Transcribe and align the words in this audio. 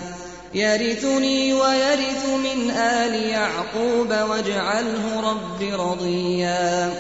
يرثني 0.55 1.53
ويرث 1.53 2.27
من 2.27 2.71
آل 2.71 3.15
يعقوب 3.15 4.09
واجعله 4.09 5.21
رب 5.31 5.63
رضيا 5.63 6.93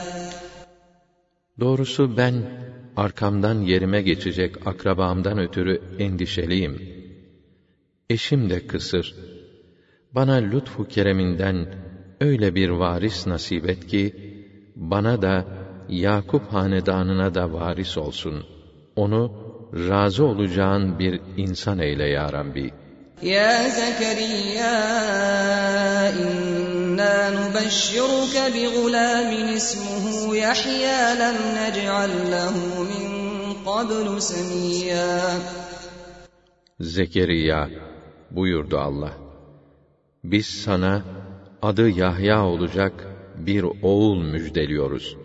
Doğrusu 1.61 2.17
ben 2.17 2.62
arkamdan 2.97 3.61
yerime 3.61 4.03
geçecek 4.03 4.67
akrabamdan 4.67 5.39
ötürü 5.39 5.81
endişeliyim. 5.98 6.81
Eşim 8.11 8.51
de 8.51 8.67
kısır. 8.67 9.15
Bana 10.12 10.34
lütfu 10.34 10.89
kereminden 10.89 11.66
öyle 12.21 12.55
bir 12.55 12.69
varis 12.69 13.27
nasip 13.27 13.69
et 13.69 13.87
ki, 13.87 14.15
bana 14.77 15.22
da 15.22 15.62
Yakup 15.89 16.53
hanedanına 16.53 17.34
da 17.34 17.53
varis 17.53 17.99
olsun. 17.99 18.44
Onu 18.97 19.33
razı 19.72 20.25
olacağın 20.25 20.99
bir 20.99 21.21
insan 21.37 21.78
eyle 21.78 22.09
ya 22.09 22.33
Rabbi. 22.33 22.71
Ya 23.22 23.71
Zekeriya 23.71 24.77
inna 26.22 27.31
nubashshiruke 27.31 28.55
bi 28.55 28.65
gulamin 28.77 29.49
ismuhu 29.49 30.34
Yahya 30.34 31.06
lem 31.21 31.39
nec'al 31.56 32.15
lehu 32.33 32.72
قبل 33.72 34.22
سميا 34.22 35.40
Zekeriya 36.80 37.69
buyurdu 38.31 38.78
Allah. 38.78 39.13
Biz 40.24 40.46
sana 40.46 41.02
adı 41.62 41.90
Yahya 41.90 42.46
olacak 42.46 42.94
bir 43.35 43.66
oğul 43.81 44.22
müjdeliyoruz. 44.22 45.18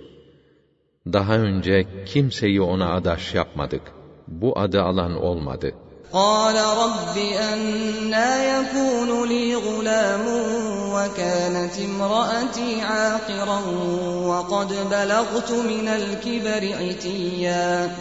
Daha 1.06 1.34
önce 1.34 2.04
kimseyi 2.06 2.60
ona 2.60 2.94
adaş 2.94 3.34
yapmadık. 3.34 3.82
Bu 4.28 4.58
adı 4.58 4.82
alan 4.82 5.22
olmadı. 5.22 5.74
قال 6.12 6.56
رب 6.56 7.16
أنا 7.52 8.30
يكون 8.54 9.28
لي 9.28 9.54
غلام 9.56 10.24
وكانت 10.94 11.78
امرأتي 11.78 12.80
عاقرا 12.80 13.60
وقد 14.26 14.68
بلغت 14.90 15.50
من 15.52 15.88
الكبر 15.88 16.62
عتيا 16.80 17.96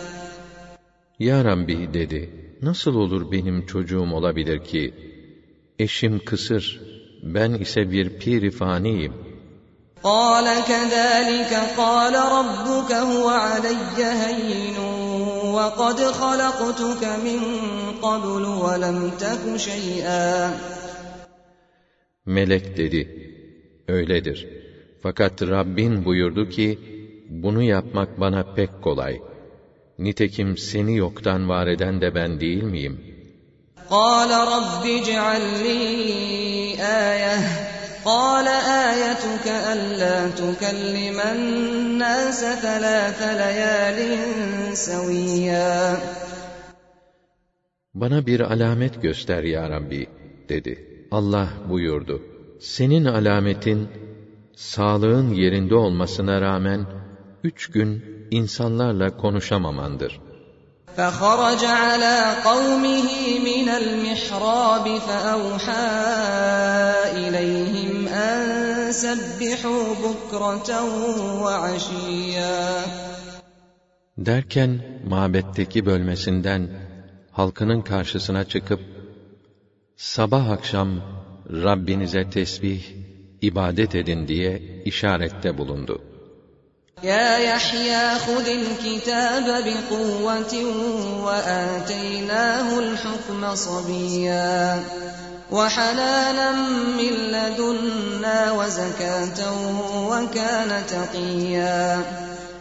Ya 1.20 1.46
Rabbi 1.46 1.94
dedi, 1.94 2.34
nasıl 2.62 2.96
olur 2.96 3.32
benim 3.32 3.66
çocuğum 3.66 4.12
olabilir 4.14 4.64
ki? 4.64 4.94
Eşim 5.80 6.20
kısır, 6.26 6.82
ben 7.24 7.54
ise 7.54 7.92
bir 7.92 8.10
pirifaniyim. 8.10 9.32
قال 10.04 10.48
كذلك 10.72 11.54
قال 11.82 12.16
ربك 12.38 12.92
هو 13.12 13.28
علي 13.30 14.04
هين 14.22 14.78
وقد 15.58 16.00
خلقتك 16.22 17.04
من 17.26 17.42
قبل 18.06 18.44
ولم 18.64 18.98
تك 19.24 19.44
شيئا 19.58 20.54
Melek 22.26 22.78
dedi, 22.78 23.12
öyledir. 23.88 24.48
Fakat 25.00 25.42
Rabbin 25.42 26.06
buyurdu 26.06 26.50
ki, 26.50 26.80
bunu 27.28 27.64
yapmak 27.64 28.20
bana 28.20 28.44
pek 28.44 28.82
kolay. 28.82 29.22
Nitekim 30.00 30.58
seni 30.58 30.98
yoktan 30.98 31.50
var 31.50 31.68
eden 31.68 32.02
de 32.02 32.16
ben 32.16 32.40
değil 32.40 32.64
miyim? 32.64 32.96
قال 33.92 34.32
رب 34.56 34.84
اجعل 35.00 35.44
لي 35.64 35.84
آية 37.12 37.38
قال 38.06 38.48
آيتك 38.88 39.48
ألا 39.74 40.18
تكلم 40.42 41.20
الناس 41.36 42.40
ثلاث 42.66 43.20
ليال 43.42 43.98
سويا 44.78 45.98
Bana 47.94 48.26
bir 48.26 48.40
alamet 48.40 49.02
göster 49.02 49.44
ya 49.44 49.70
Rabbi, 49.70 50.08
dedi. 50.50 51.08
Allah 51.12 51.50
buyurdu. 51.70 52.22
Senin 52.60 53.06
alametin, 53.06 53.88
sağlığın 54.56 55.34
yerinde 55.34 55.76
olmasına 55.76 56.42
rağmen, 56.42 56.86
üç 57.44 57.68
gün 57.68 58.04
insanlarla 58.32 59.18
konuşamamandır. 59.18 60.22
فخرج 60.98 61.64
على 61.66 62.18
قومه 62.50 63.10
من 63.50 63.68
المحراب 63.82 64.86
فأوحى 65.08 65.88
إليهم 67.22 68.08
أن 68.08 68.92
سبحوا 68.92 69.84
بكرة 70.06 70.70
وعشيا 71.44 72.86
Derken, 74.18 74.82
mabetteki 75.10 75.86
bölmesinden, 75.86 76.70
halkının 77.32 77.82
karşısına 77.82 78.44
çıkıp, 78.44 78.80
sabah 79.98 80.50
akşam 80.50 80.90
Rabbinize 81.50 82.30
tesbih, 82.30 82.82
ibadet 83.42 83.96
edin 83.96 84.28
diye 84.28 84.62
işarette 84.86 85.58
bulundu. 85.58 86.02
يا 87.03 87.39
يحيى 87.39 88.19
خذ 88.19 88.49
الكتاب 88.49 89.65
بقوة 89.65 90.55
وآتيناه 91.25 92.79
الحكم 92.79 93.55
صبيا 93.55 94.83
وحنانا 95.51 96.53
من 96.97 97.13
لدنا 97.13 98.53
وزكاة 98.53 99.39
وكان 100.09 100.87
تقيا 100.87 102.01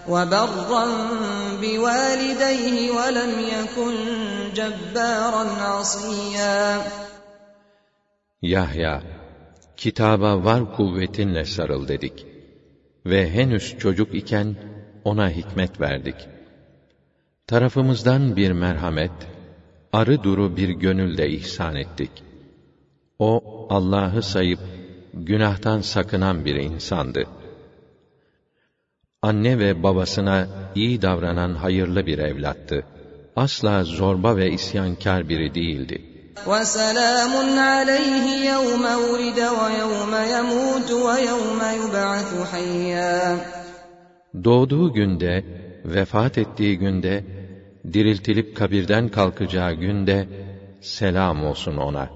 وبرا 0.10 0.86
بوالديه 1.62 2.92
ولم 2.92 3.40
يكن 3.40 3.96
جبارا 4.54 5.46
عصيا 5.62 6.82
Yahya, 8.42 9.02
kitaba 9.78 10.44
var 10.44 10.76
kuvvetinle 10.76 11.46
sarıl 11.46 11.88
dedik. 11.88 12.35
Ve 13.06 13.30
henüz 13.30 13.78
çocuk 13.80 14.16
iken 14.16 14.56
ona 15.04 15.30
hikmet 15.30 15.82
verdik. 15.82 16.16
Tarafımızdan 17.48 18.36
bir 18.36 18.52
merhamet, 18.52 19.12
arı 19.94 20.24
duru 20.24 20.58
bir 20.58 20.70
gönülde 20.70 21.30
ihsan 21.30 21.76
ettik. 21.76 22.12
O, 23.20 23.68
Allah'ı 23.70 24.22
sayıp, 24.22 24.60
günahtan 25.14 25.82
sakınan 25.82 26.46
bir 26.46 26.56
insandı. 26.56 27.28
Anne 29.22 29.60
ve 29.60 29.84
babasına 29.84 30.48
iyi 30.76 31.02
davranan 31.02 31.54
hayırlı 31.54 32.06
bir 32.06 32.20
evlattı. 32.20 32.84
Asla 33.36 33.84
zorba 33.84 34.38
ve 34.38 34.52
isyankar 34.52 35.30
biri 35.30 35.56
değildi. 35.56 36.15
وَسَلَامٌ 36.47 37.33
عَلَيْهِ 37.59 38.27
يَوْمَ 38.53 38.85
وُلِدَ 38.85 39.41
وَيَوْمَ 39.61 40.13
يَمُوتُ 40.35 40.91
وَيَوْمَ 41.07 41.61
يُبْعَثُ 41.81 42.31
حَيًّا 42.53 43.39
Doğduğu 44.45 44.93
günde, 44.93 45.45
vefat 45.85 46.39
ettiği 46.39 46.79
günde, 46.79 47.25
diriltilip 47.93 48.57
kabirden 48.57 49.09
kalkacağı 49.09 49.73
günde, 49.73 50.29
selam 50.81 51.45
olsun 51.45 51.77
ona. 51.77 52.09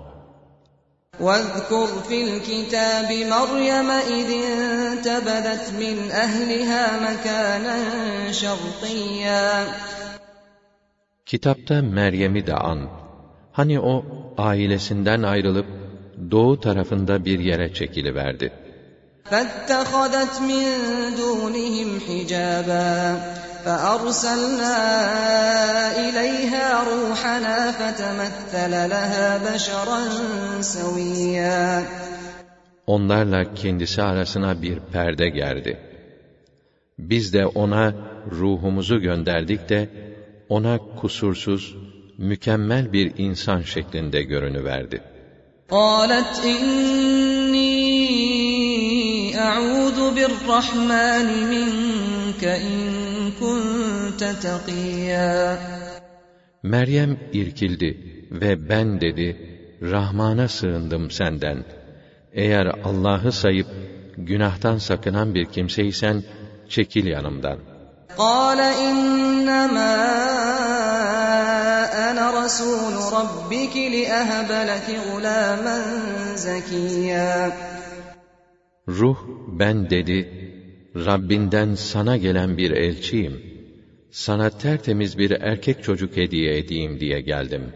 وَاذْكُرْ 1.20 1.88
فِي 2.08 2.18
الْكِتَابِ 2.28 3.10
مَرْيَمَ 3.34 3.90
إِذِ 4.18 4.30
انتَبَذَتْ 4.30 5.64
مِنْ 5.82 5.96
أَهْلِهَا 6.10 6.84
مَكَانًا 7.06 7.76
شَرْقِيًّا 8.32 9.66
Kitapta 11.26 11.82
Meryem'i 11.82 12.46
de 12.46 12.54
an. 12.54 12.88
Hani 13.58 13.80
o 13.80 14.04
ailesinden 14.38 15.22
ayrılıp 15.22 15.66
doğu 16.30 16.60
tarafında 16.60 17.24
bir 17.24 17.38
yere 17.38 17.74
çekiliverdi. 17.74 18.52
فَاتَّخَذَتْ 19.30 20.34
مِنْ 20.50 20.64
دُونِهِمْ 21.20 21.90
حِجَابًا 22.06 23.16
فَأَرْسَلْنَا 23.64 24.76
إِلَيْهَا 26.06 26.66
رُوحَنَا 26.92 27.58
فَتَمَثَّلَ 27.78 28.72
لَهَا 28.94 29.28
بَشَرًا 29.46 30.00
سَوِيًّا 30.60 31.82
Onlarla 32.86 33.54
kendisi 33.54 34.02
arasına 34.02 34.62
bir 34.62 34.78
perde 34.92 35.28
gerdi. 35.28 35.78
Biz 36.98 37.32
de 37.32 37.46
ona 37.46 37.94
ruhumuzu 38.30 39.00
gönderdik 39.00 39.68
de 39.68 39.88
ona 40.48 40.78
kusursuz, 41.00 41.76
mükemmel 42.18 42.92
bir 42.92 43.12
insan 43.18 43.60
şeklinde 43.60 44.22
görünüverdi. 44.22 45.00
قَالَتْ 45.70 46.32
إِنِّي 46.54 47.74
أَعُوذُ 49.48 49.98
بِالرَّحْمَنِ 50.16 51.26
مِنْكَ 51.54 52.42
إِنْ 52.70 52.80
كُنْتَ 53.40 54.22
تَقِيًّا 54.46 55.56
Meryem 56.62 57.16
irkildi 57.32 57.98
ve 58.30 58.68
ben 58.68 59.00
dedi, 59.00 59.28
Rahman'a 59.82 60.48
sığındım 60.48 61.10
senden. 61.10 61.64
Eğer 62.32 62.66
Allah'ı 62.84 63.32
sayıp 63.32 63.66
günahtan 64.16 64.78
sakınan 64.78 65.34
bir 65.34 65.44
kimseysen, 65.44 66.22
çekil 66.68 67.06
yanımdan. 67.06 67.58
قَالَ 68.18 68.60
إِنَّمَا 68.88 70.67
أَنَا 72.08 72.44
رَسُولُ 72.44 72.94
رَبِّكِ 73.18 73.76
لِأَهَبَ 73.76 74.50
لَكِ 74.70 74.88
غُلَامًا 75.08 75.78
زَكِيًّا 76.36 77.52
Ruh 78.88 79.16
ben 79.48 79.90
dedi, 79.90 80.28
Rabbinden 80.96 81.74
sana 81.74 82.16
gelen 82.16 82.56
bir 82.58 82.70
elçiyim. 82.70 83.42
Sana 84.10 84.50
tertemiz 84.50 85.18
bir 85.18 85.30
erkek 85.30 85.82
çocuk 85.82 86.16
hediye 86.16 86.58
edeyim 86.58 87.00
diye 87.00 87.20
geldim. 87.20 87.72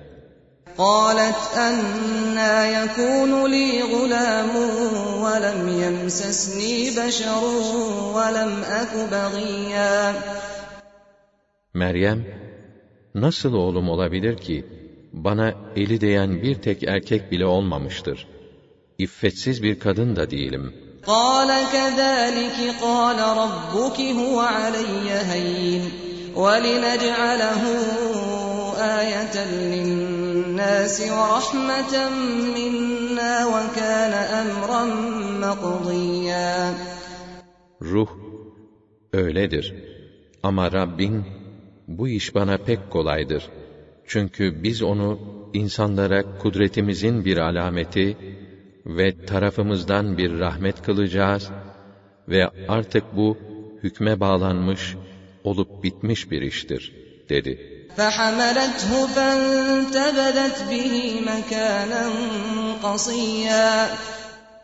قالت 0.79 1.41
أنا 1.57 2.55
يكون 2.79 3.51
لي 3.51 3.83
غلام 3.83 4.57
ولم 5.23 5.61
يمسسني 5.83 6.91
بشر 6.91 7.45
ولم 8.15 8.53
أك 8.81 8.93
بغيا 9.13 10.15
Meryem, 11.75 12.25
nasıl 13.15 13.53
oğlum 13.55 13.89
olabilir 13.89 14.37
ki, 14.37 14.67
bana 15.13 15.55
eli 15.77 16.01
değen 16.01 16.43
bir 16.43 16.55
tek 16.55 16.83
erkek 16.83 17.33
bile 17.33 17.47
olmamıştır. 17.47 18.27
İffetsiz 18.99 19.63
bir 19.63 19.79
kadın 19.79 20.17
da 20.17 20.31
değilim. 20.31 20.73
قال 21.07 21.51
كذلك 21.77 22.59
قال 22.83 23.19
ربك 23.43 23.99
هو 24.21 24.39
علي 24.41 25.11
هين 25.31 25.83
ولنجعله 26.37 27.63
آية 29.01 29.37
للناس 29.75 31.01
ورحمة 31.01 31.95
منا 32.57 33.47
وكان 33.47 34.13
أمرا 34.43 34.85
مقضيا 35.45 36.75
Ruh, 37.83 38.09
öyledir. 39.13 39.75
Ama 40.43 40.73
Rabbin, 40.73 41.25
bu 41.89 42.09
iş 42.09 42.35
bana 42.35 42.59
pek 42.59 42.91
kolaydır. 42.91 43.49
Çünkü 44.07 44.63
biz 44.63 44.83
onu 44.83 45.19
insanlara 45.53 46.25
kudretimizin 46.39 47.25
bir 47.25 47.37
alameti 47.37 48.17
ve 48.87 49.25
tarafımızdan 49.27 50.19
bir 50.19 50.39
rahmet 50.39 50.83
kılacağız 50.83 51.51
ve 52.29 52.51
artık 52.69 53.05
bu 53.13 53.37
hükme 53.83 54.21
bağlanmış, 54.21 54.97
olup 55.45 55.83
bitmiş 55.83 56.31
bir 56.31 56.43
iştir, 56.43 56.93
dedi. 57.29 57.79
فحملته 57.99 58.91
فانتبذت 59.17 60.57
به 60.71 60.95
مكانا 61.31 62.05
قصيا 62.85 63.89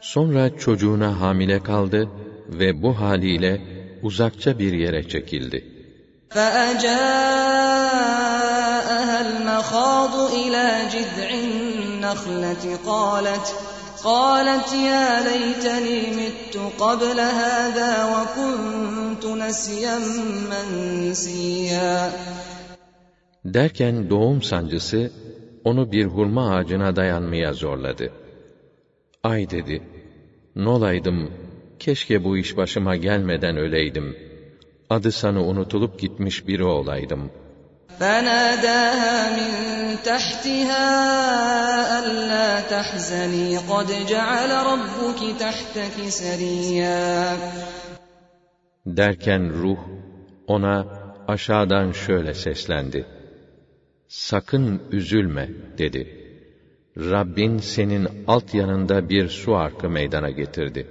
Sonra 0.01 0.57
çocuğuna 0.59 1.21
hamile 1.21 1.59
kaldı 1.63 2.09
ve 2.49 2.83
bu 2.83 3.01
haliyle 3.01 3.61
uzakça 4.03 4.59
bir 4.59 4.73
yere 4.73 5.09
çekildi. 5.09 5.65
فأجاءها 6.31 6.95
المخاض 9.27 10.33
إلى 10.33 10.67
جذع 10.95 11.31
النخلة 11.31 12.79
قالت 12.87 13.55
قالت 14.05 14.73
يا 14.73 15.21
ليتني 15.29 16.01
مت 16.19 16.55
قبل 16.79 17.21
هذا 17.21 17.93
وكنت 18.15 19.25
نسيا 19.27 19.99
منسيا 20.51 22.13
Derken 23.45 24.11
doğum 24.11 24.43
sancısı 24.43 25.11
onu 25.65 25.93
bir 25.93 26.05
hurma 26.05 26.51
ağacına 26.51 26.97
dayanmaya 26.97 27.53
zorladı. 27.53 28.13
Ay 29.23 29.51
dedi, 29.51 29.83
nolaydım, 30.57 31.31
keşke 31.79 32.25
bu 32.25 32.39
iş 32.39 32.57
başıma 32.57 32.97
gelmeden 32.97 33.57
öleydim. 33.57 34.17
Adı 34.91 35.13
sanı 35.13 35.43
unutulup 35.45 36.01
gitmiş 36.01 36.47
biri 36.47 36.65
olaydım. 36.65 37.31
فناداها 38.01 39.17
من 39.39 39.51
تحتها 40.11 40.87
ألا 41.99 42.61
تحزني 42.73 43.59
قد 43.59 43.89
جعل 44.13 44.51
ربك 44.71 45.21
تحتك 45.45 45.97
سريا 46.09 47.37
Derken 48.87 49.53
ruh 49.63 49.79
ona 50.47 50.87
aşağıdan 51.29 51.93
şöyle 51.93 52.35
seslendi. 52.35 53.07
Sakın 54.09 54.83
üzülme 54.91 55.49
dedi. 55.79 56.03
Rabbin 56.97 57.59
senin 57.59 58.09
alt 58.27 58.55
yanında 58.55 59.09
bir 59.09 59.29
su 59.29 59.57
arkı 59.57 59.91
meydana 59.91 60.31
getirdi. 60.31 60.87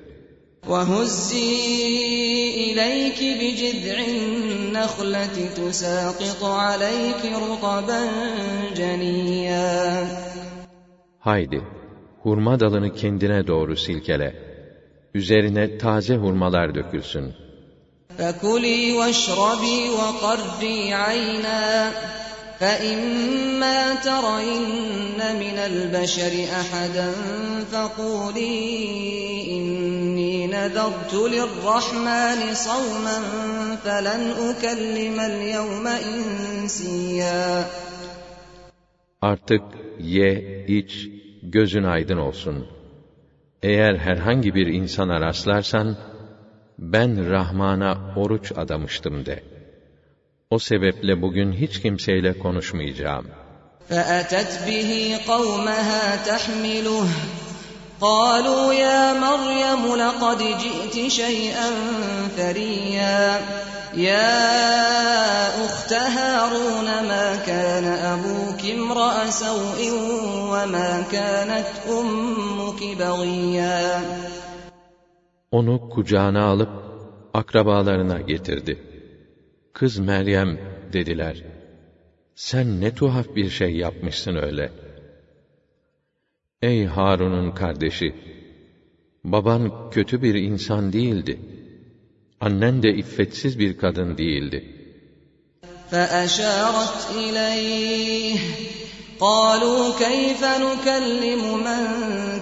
وهزي 0.67 2.36
إليك 2.65 3.19
بجذع 3.39 3.97
النخلة 4.07 5.37
تساقط 5.57 6.43
عليك 6.43 7.23
رطبا 7.25 8.01
جنيا 8.77 10.07
Haydi, 11.19 11.61
hurma 12.23 12.59
dalını 12.59 12.93
kendine 12.93 13.47
doğru 13.47 13.75
silkele. 13.75 14.35
Üzerine 15.13 15.77
taze 15.77 16.15
hurmalar 16.15 16.75
dökülsün. 16.75 17.33
فكلي 18.19 18.81
واشربي 18.99 19.79
وقري 19.99 20.93
عينا 20.93 21.91
فإما 22.59 23.95
ترين 23.95 25.19
من 25.43 25.57
البشر 25.69 26.33
أحدا 26.61 27.11
فقولي 27.71 28.57
إني 29.55 29.86
نذرت 30.55 31.13
للرحمن 31.13 32.53
صوما 32.53 33.17
فلن 33.83 34.21
أكلم 34.49 35.19
اليوم 35.19 35.87
إنسيا 35.87 37.65
Artık 39.21 39.61
ye, 39.99 40.65
iç, 40.67 41.07
gözün 41.43 41.83
aydın 41.83 42.17
olsun. 42.17 42.67
Eğer 43.63 43.95
herhangi 43.95 44.55
bir 44.55 44.67
insana 44.67 45.21
rastlarsan, 45.21 45.97
ben 46.79 47.29
Rahman'a 47.29 48.13
oruç 48.15 48.51
adamıştım 48.55 49.25
de. 49.25 49.43
O 50.49 50.59
sebeple 50.59 51.21
bugün 51.21 51.53
hiç 51.53 51.81
kimseyle 51.81 52.39
konuşmayacağım. 52.39 53.25
فأتت 53.89 54.51
به 54.67 54.91
قومها 55.27 56.03
تحمله 56.29 57.07
قالوا 58.01 58.73
يا 58.73 59.13
مريم 59.13 59.95
لقد 59.95 60.37
جئت 60.37 61.07
شيئا 61.07 61.69
فريا 62.37 63.39
يا 63.95 65.65
أخت 65.65 65.93
هارون 65.93 66.85
ما 66.85 67.35
كان 67.45 67.85
أبوك 67.85 68.61
امرأ 68.65 69.29
سوء 69.29 69.79
وما 70.51 71.03
كانت 71.11 71.67
أمك 71.89 72.97
بغيا 72.99 74.01
Onu 75.51 75.89
kucağına 75.89 76.43
alıp 76.45 76.69
akrabalarına 77.33 78.21
getirdi. 78.21 78.77
Kız 79.73 79.99
Meryem 79.99 80.57
dediler. 80.93 81.43
Sen 82.35 82.81
ne 82.81 82.95
tuhaf 82.95 83.35
bir 83.35 83.49
şey 83.49 83.75
yapmışsın 83.75 84.35
öyle. 84.35 84.71
Ey 86.61 86.85
Harun'un 86.85 87.51
kardeşi! 87.51 88.15
Baban 89.23 89.89
kötü 89.91 90.21
bir 90.21 90.35
insan 90.35 90.93
değildi. 90.93 91.39
Annen 92.39 92.83
de 92.83 92.89
iffetsiz 92.93 93.59
bir 93.59 93.77
kadın 93.77 94.17
değildi. 94.17 94.59
فأشارت 95.91 96.97
إليه 97.23 98.39
قالوا 99.19 99.83
كيف 100.05 100.41
نكلم 100.65 101.43
من 101.67 101.83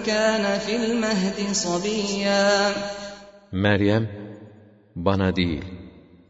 كان 0.06 0.44
في 0.64 0.72
المهد 0.76 1.38
صبيا 1.52 2.74
Meryem, 3.52 4.08
bana 4.96 5.36
değil, 5.36 5.64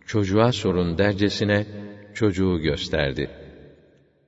çocuğa 0.07 0.53
sorun 0.53 0.99
dercesine 0.99 1.67
çocuğu 2.15 2.59
gösterdi. 2.59 3.31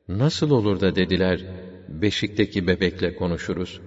Nasıl 0.09 0.51
olur 0.51 0.81
da 0.81 0.97
dediler, 0.97 1.41
beşikteki 1.89 2.67
bebekle 2.67 3.17
konuşuruz. 3.17 3.81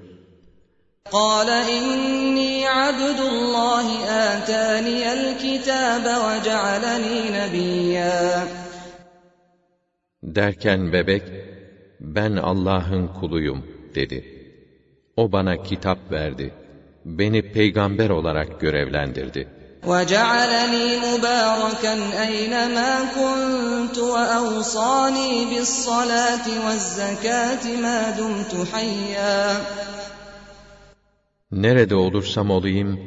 قال 1.12 1.50
إني 1.50 2.66
عبد 2.66 3.20
الله 3.20 3.88
آتاني 4.30 5.00
الكتاب 5.18 6.06
وجعلني 6.26 7.18
نبيا 7.40 8.48
Derken 10.24 10.94
bebek, 10.94 11.24
ben 12.00 12.36
Allah'ın 12.36 13.08
kuluyum 13.08 13.66
dedi. 13.96 14.26
O 15.18 15.32
bana 15.32 15.64
kitap 15.64 16.12
verdi. 16.12 16.54
Beni 17.06 17.42
peygamber 17.42 18.10
olarak 18.10 18.62
görevlendirdi. 18.62 19.48
وجعلني 19.88 20.98
مباركا 20.98 21.94
أينما 22.28 22.92
كنت 23.16 23.98
وأوصاني 23.98 25.46
بالصلاة 25.46 26.48
والزكاة 26.66 27.66
ما 27.82 28.00
دمت 28.18 28.68
حيا 28.74 29.62
Nerede 31.52 31.96
olursam 31.96 32.50
olayım, 32.50 33.00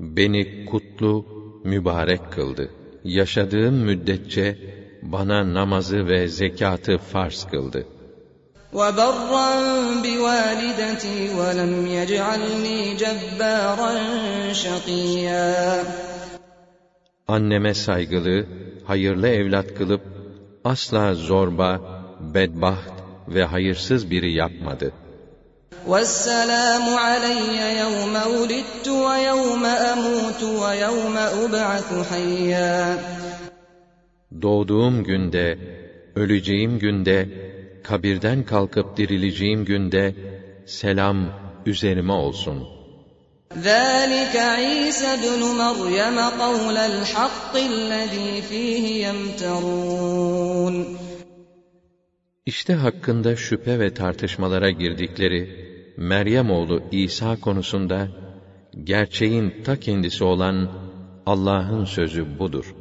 beni 0.00 0.66
kutlu, 0.66 1.26
mübarek 1.64 2.32
kıldı. 2.32 2.70
Yaşadığım 3.04 3.74
müddetçe 3.74 4.58
bana 5.02 5.54
namazı 5.54 6.06
ve 6.06 6.28
zekatı 6.28 6.98
farz 6.98 7.44
kıldı. 7.44 7.86
وبرا 8.72 9.50
بوالدتي 10.04 11.18
ولم 11.38 11.86
يجعلني 11.86 12.94
جبارا 12.94 13.92
شقيا 14.52 15.84
Anneme 17.32 17.74
saygılı, 17.74 18.46
hayırlı 18.82 19.28
evlat 19.28 19.74
kılıp, 19.74 20.02
asla 20.64 21.14
zorba, 21.14 21.80
bedbaht 22.20 22.92
ve 23.28 23.44
hayırsız 23.44 24.10
biri 24.10 24.32
yapmadı. 24.32 24.92
والسلام 25.86 26.86
علي 27.06 27.58
يوم 27.82 28.14
ولدت 28.34 28.86
ويوم 28.88 29.64
أموت 29.92 30.42
ويوم 30.62 31.16
أبعث 31.44 31.88
حيا 32.10 32.98
Doğduğum 34.42 35.04
günde, 35.04 35.58
öleceğim 36.14 36.78
günde, 36.78 37.28
kabirden 37.82 38.44
kalkıp 38.44 38.96
dirileceğim 38.96 39.64
günde, 39.64 40.14
selam 40.64 41.32
üzerime 41.66 42.12
olsun. 42.12 42.68
ذلك 43.56 44.36
عيسى 44.36 45.06
ابن 45.06 45.42
مريم 45.62 46.18
قول 46.18 46.76
الحق 46.76 47.56
الذي 47.56 48.42
فيه 48.42 49.06
يمترون 49.06 50.98
İşte 52.46 52.74
hakkında 52.74 53.36
şüphe 53.36 53.78
ve 53.78 53.94
tartışmalara 53.94 54.70
girdikleri 54.70 55.68
Meryem 55.96 56.50
oğlu 56.50 56.82
İsa 56.92 57.40
konusunda 57.40 58.08
gerçeğin 58.84 59.62
ta 59.64 59.80
kendisi 59.80 60.24
olan 60.24 60.68
Allah'ın 61.26 61.84
sözü 61.84 62.38
budur. 62.38 62.74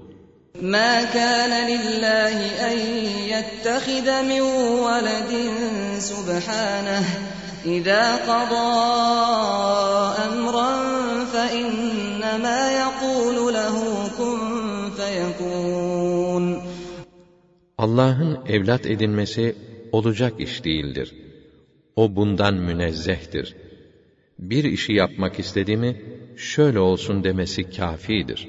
ما 0.76 1.04
كان 1.18 1.54
لله 1.72 2.38
أن 2.70 2.78
يتخذ 3.34 4.08
من 4.32 4.42
ولد 4.88 5.32
سبحانه 6.12 7.04
إذا 7.66 8.16
قضى 8.16 8.74
أمرا 10.28 10.72
فإنما 11.34 12.60
يقول 12.72 13.54
له 13.54 13.76
كن 14.18 14.40
فيكون 14.98 16.78
Allah'ın 17.78 18.40
evlat 18.48 18.86
edinmesi 18.86 19.56
olacak 19.92 20.34
iş 20.40 20.64
değildir. 20.66 21.16
O 21.96 22.16
bundan 22.16 22.54
münezzehtir. 22.54 23.56
Bir 24.40 24.64
işi 24.64 24.94
yapmak 24.94 25.40
istedi 25.40 25.78
mi, 25.78 26.02
şöyle 26.38 26.80
olsun 26.80 27.24
demesi 27.24 27.72
kafidir. 27.72 28.48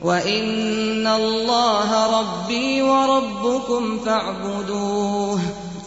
وإن 0.00 1.06
الله 1.06 1.90
ربي 2.18 2.82
وربكم 2.82 3.98
فاعبدوه 3.98 5.40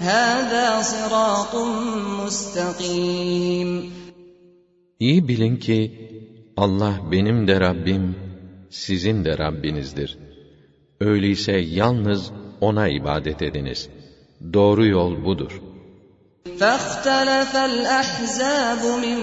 هذا 0.04 0.82
صراط 0.82 1.56
مستقيم 2.20 3.92
İyi 5.00 5.28
bilin 5.28 5.56
ki, 5.58 5.80
Allah 6.58 6.94
benim 7.12 7.48
de 7.48 7.60
Rabbim, 7.60 8.16
sizin 8.70 9.26
de 9.26 9.38
Rabbinizdir. 9.38 10.18
Öyleyse 11.00 11.52
yalnız 11.52 12.32
O'na 12.62 12.88
ibadet 12.88 13.42
ediniz. 13.42 13.90
Doğru 14.54 14.86
yol 14.86 15.26
budur.'' 15.26 15.70
فاختلف 16.60 17.56
الأحزاب 17.56 18.86
من 18.86 19.18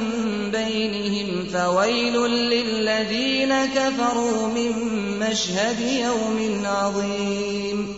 بينهم 0.50 1.44
فويل 1.44 2.16
للذين 2.26 3.66
كفروا 3.66 4.48
من 4.48 4.72
مشهد 5.18 5.80
يوم 5.80 6.66
عظيم 6.66 7.96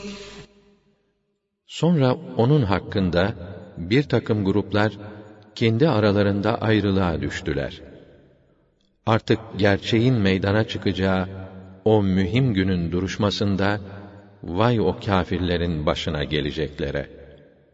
Sonra 1.73 2.17
onun 2.37 2.62
hakkında 2.62 3.35
bir 3.76 4.02
takım 4.02 4.45
gruplar 4.45 4.99
kendi 5.55 5.88
aralarında 5.88 6.59
ayrılığa 6.59 7.21
düştüler. 7.21 7.83
Artık 9.07 9.40
gerçeğin 9.57 10.14
meydana 10.14 10.64
çıkacağı 10.64 11.28
o 11.85 12.02
mühim 12.02 12.55
günün 12.55 12.93
duruşmasında 12.93 13.81
vay 14.43 14.81
o 14.81 14.97
kâfirlerin 15.05 15.87
başına 15.87 16.25
geleceklere. 16.25 17.09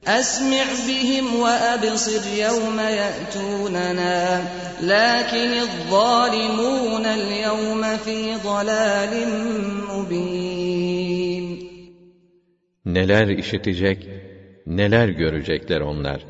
أسمع 0.06 0.66
بهم 0.88 1.26
وأبصر 1.44 2.22
يوم 2.46 2.78
يأتوننا 3.00 4.44
لكن 4.80 5.50
الظالمون 5.66 7.06
اليوم 7.06 7.96
في 7.96 8.36
ضلال 8.36 9.12
مبين 9.90 10.47
Neler 12.88 13.28
işitecek, 13.28 14.08
neler 14.66 15.08
görecekler 15.08 15.80
onlar, 15.80 16.26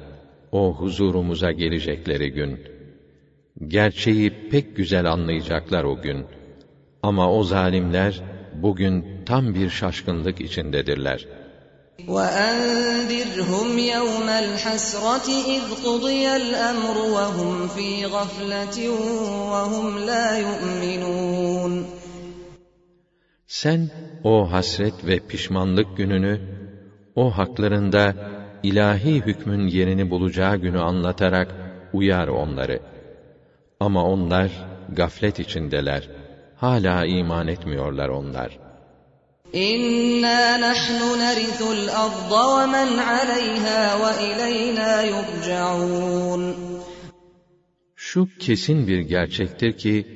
o 0.52 0.74
huzurumuza 0.74 1.52
gelecekleri 1.52 2.32
gün. 2.32 2.60
Gerçeği 3.68 4.48
pek 4.50 4.76
güzel 4.76 5.12
anlayacaklar 5.12 5.84
o 5.84 6.02
gün. 6.02 6.26
Ama 7.02 7.32
o 7.32 7.44
zalimler, 7.44 8.22
bugün 8.54 9.04
tam 9.26 9.54
bir 9.54 9.70
şaşkınlık 9.70 10.40
içindedirler. 10.40 11.26
وأنذرهم 12.08 13.78
يوم 13.78 14.28
الحسرة 14.28 15.28
إذ 15.54 15.64
قضي 15.86 16.36
الأمر 16.36 16.96
وهم 17.16 17.68
في 17.68 18.06
غفلة 18.06 18.90
وهم 19.52 19.98
لا 19.98 20.38
يؤمنون 20.38 21.86
Sen 23.46 23.90
o 24.23 24.51
hasret 24.51 25.05
ve 25.05 25.19
pişmanlık 25.19 25.97
gününü, 25.97 26.41
o 27.15 27.31
haklarında 27.31 28.15
ilahi 28.63 29.15
hükmün 29.15 29.67
yerini 29.67 30.09
bulacağı 30.09 30.57
günü 30.57 30.79
anlatarak 30.79 31.55
uyar 31.93 32.27
onları. 32.27 32.79
Ama 33.79 34.03
onlar 34.03 34.51
gaflet 34.89 35.39
içindeler. 35.39 36.09
Hala 36.55 37.05
iman 37.05 37.47
etmiyorlar 37.47 38.09
onlar.'' 38.09 38.69
İnna 39.53 40.61
nahnu 40.61 41.19
narithul 41.19 41.87
arda 41.87 42.61
ve 42.61 42.65
men 42.71 42.97
aleyha 42.97 43.99
ve 43.99 44.25
ileyna 44.25 45.01
yurcaun. 45.01 46.55
Şu 47.95 48.27
kesin 48.39 48.87
bir 48.87 48.99
gerçektir 48.99 49.77
ki 49.77 50.07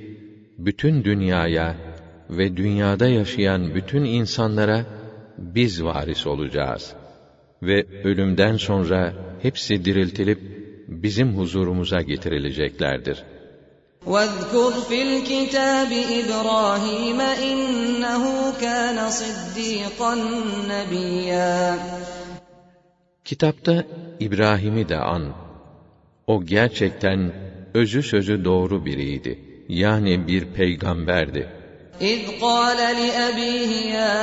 bütün 0.57 1.03
dünyaya 1.03 1.75
ve 2.32 2.56
dünyada 2.56 3.08
yaşayan 3.08 3.74
bütün 3.74 4.04
insanlara 4.04 4.86
biz 5.38 5.84
varis 5.84 6.26
olacağız 6.26 6.94
ve 7.62 7.86
ölümden 8.04 8.56
sonra 8.56 9.14
hepsi 9.42 9.84
diriltilip 9.84 10.38
bizim 10.88 11.28
huzurumuza 11.38 12.00
getirileceklerdir. 12.00 13.24
وَاذْكُرْ 14.06 14.72
فِي 14.88 14.98
الْكِتَابِ 15.08 15.90
إِبْرَاهِيمَ 16.20 17.20
إِنَّهُ 17.50 18.24
كَانَ 18.64 18.98
صِدِّيقًا 19.20 20.14
نَبِيًّا 20.72 21.76
Kitapta 23.24 23.84
İbrahim'i 24.20 24.88
de 24.88 24.96
an. 24.96 25.34
O 26.26 26.44
gerçekten 26.44 27.32
özü 27.74 28.02
sözü 28.02 28.44
doğru 28.44 28.84
biriydi. 28.84 29.38
Yani 29.68 30.26
bir 30.28 30.44
peygamberdi. 30.44 31.48
إِذْ 32.02 32.20
قَالَ 32.40 32.76
لِأَبِيهِ 32.76 33.72
يَا 33.94 34.14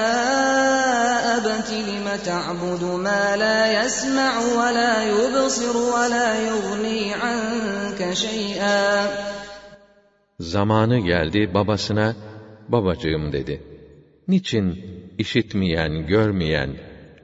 أَبَتِ 1.37 1.69
لِمَ 1.89 2.07
تَعْبُدُ 2.25 2.83
مَا 2.83 3.35
لَا 3.35 3.59
يَسْمَعُ 3.83 4.33
وَلَا 4.59 4.93
يُبْصِرُ 5.03 5.75
وَلَا 5.77 6.29
يُغْنِي 6.49 7.13
عَنكَ 7.13 8.13
شَيْئًا 8.13 9.07
Zamanı 10.39 10.99
geldi 10.99 11.53
babasına, 11.53 12.15
babacığım 12.69 13.31
dedi. 13.33 13.63
Niçin 14.27 14.85
işitmeyen, 15.17 16.07
görmeyen 16.07 16.69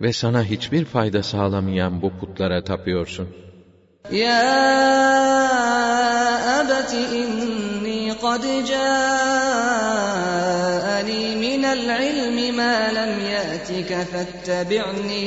ve 0.02 0.14
sana 0.14 0.44
hiçbir 0.44 0.86
fayda 0.86 1.24
sağlamayan 1.24 2.02
bu 2.02 2.10
putlara 2.20 2.64
tapıyorsun? 2.64 3.28
Ya 4.12 4.42
abati 6.60 6.98
inni 6.98 8.14
kad 8.22 8.44
ca'ani 8.68 9.55
ilmi 12.11 12.53
ma 12.53 12.75
lem 12.97 13.15
ye'tike 13.33 14.01
fettebi'ni 14.13 15.27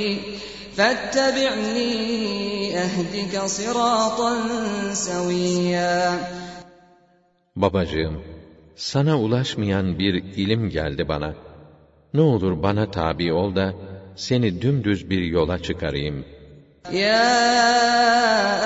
fettebi'ni 0.77 1.91
ehdike 2.83 3.43
siratan 3.55 4.39
seviyya 5.05 6.19
Babacığım, 7.55 8.21
sana 8.75 9.19
ulaşmayan 9.19 9.99
bir 9.99 10.13
ilim 10.41 10.69
geldi 10.69 11.07
bana. 11.07 11.33
Ne 12.13 12.21
olur 12.21 12.63
bana 12.63 12.91
tabi 12.91 13.33
ol 13.33 13.55
da 13.55 13.73
seni 14.15 14.61
dümdüz 14.61 15.09
bir 15.09 15.21
yola 15.21 15.59
çıkarayım. 15.59 16.25
Ya 16.92 17.26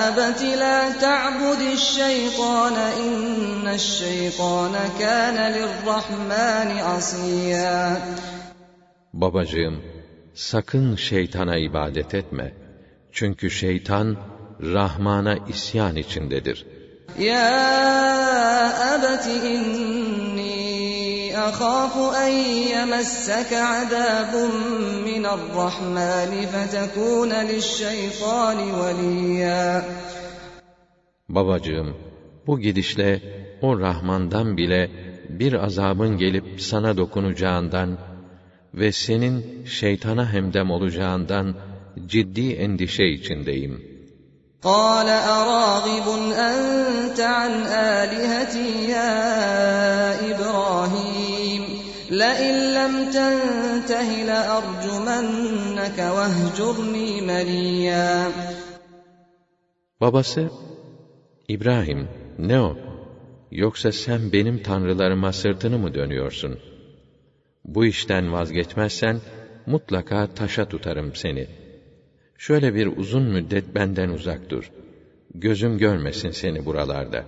abati 0.07 0.59
la 0.59 0.99
ta'budiş 0.99 1.83
şeytana 1.83 2.93
inneş 2.93 3.81
şeytana 3.81 4.83
kana 4.99 5.45
lirrahmani 5.55 6.83
asiyya. 6.83 7.97
Babacığım, 9.13 9.83
sakın 10.33 10.95
şeytana 10.95 11.57
ibadet 11.57 12.13
etme. 12.13 12.53
Çünkü 13.11 13.51
şeytan 13.51 14.17
Rahman'a 14.61 15.37
isyan 15.47 15.95
içindedir.'' 15.95 16.79
يا 17.17 18.95
أبت 18.95 19.25
إني 19.27 20.02
أخاف 21.49 21.93
أن 22.25 22.31
يمسك 22.75 23.53
عذاب 23.53 24.33
من 25.09 25.25
الرحمن 25.25 26.31
فتكون 26.53 27.31
للشيطان 27.33 28.57
وليا 28.79 29.83
Babacığım, 31.29 31.97
bu 32.47 32.59
gidişle 32.59 33.21
o 33.61 33.79
Rahman'dan 33.79 34.57
bile 34.57 34.89
bir 35.29 35.53
azabın 35.53 36.17
gelip 36.17 36.61
sana 36.61 36.97
dokunacağından 36.97 37.97
ve 38.73 38.91
senin 38.91 39.65
şeytana 39.65 40.33
hemdem 40.33 40.71
olacağından 40.71 41.55
ciddi 42.07 42.51
endişe 42.53 43.05
içindeyim.'' 43.05 43.99
قال 44.63 45.07
أراغب 45.09 46.07
أنت 46.35 47.19
عن 47.19 47.51
آلهتي 47.65 48.91
يا 48.91 50.12
إبراهيم 50.12 50.12
لئن 52.13 52.55
لم 52.77 52.93
تنته 53.15 54.09
لأرجمنك 54.29 55.97
واهجرني 56.15 57.21
مليا 57.21 58.31
Babası, 60.01 60.49
İbrahim, 61.47 62.07
ne 62.39 62.61
o? 62.61 62.77
Yoksa 63.51 63.91
sen 63.91 64.31
benim 64.33 64.63
tanrılarıma 64.63 65.33
sırtını 65.33 65.77
mı 65.79 65.93
dönüyorsun? 65.93 66.59
Bu 67.65 67.85
işten 67.85 68.33
vazgeçmezsen, 68.33 69.21
mutlaka 69.65 70.27
taşa 70.27 70.65
tutarım 70.65 71.15
seni.'' 71.15 71.69
Şöyle 72.39 72.75
bir 72.75 72.97
uzun 72.97 73.23
müddet 73.23 73.75
benden 73.75 74.09
uzak 74.09 74.49
dur. 74.49 74.71
Gözüm 75.33 75.77
görmesin 75.77 76.31
seni 76.31 76.65
buralarda. 76.65 77.25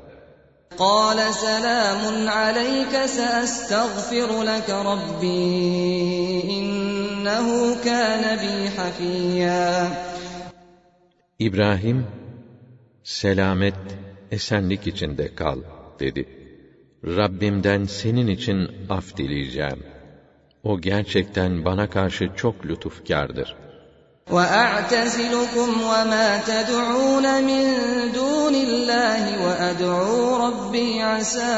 قال 0.78 1.34
سلام 1.34 2.30
عليك 2.30 3.06
سأستغفر 3.06 4.44
لك 4.44 4.70
ربي 4.70 6.44
إنه 6.58 7.76
كان 7.84 8.24
بي 8.44 8.70
حفيا 8.70 9.92
İbrahim, 11.40 12.08
selamet, 13.04 13.76
esenlik 14.32 14.88
içinde 14.88 15.36
kal, 15.36 15.60
dedi. 16.00 16.26
Rabbimden 17.06 17.86
senin 17.86 18.28
için 18.28 18.70
af 18.90 19.18
dileyeceğim. 19.18 19.84
O 20.64 20.82
gerçekten 20.82 21.66
bana 21.66 21.90
karşı 21.90 22.30
çok 22.36 22.66
lütufkardır.'' 22.66 23.65
وأعتزلكم 24.32 25.70
وما 25.82 26.42
تدعون 26.48 27.44
من 27.44 27.64
دون 28.14 28.56
الله 28.56 29.24
وأدعو 29.46 30.48
ربي 30.48 31.02
عسى 31.02 31.56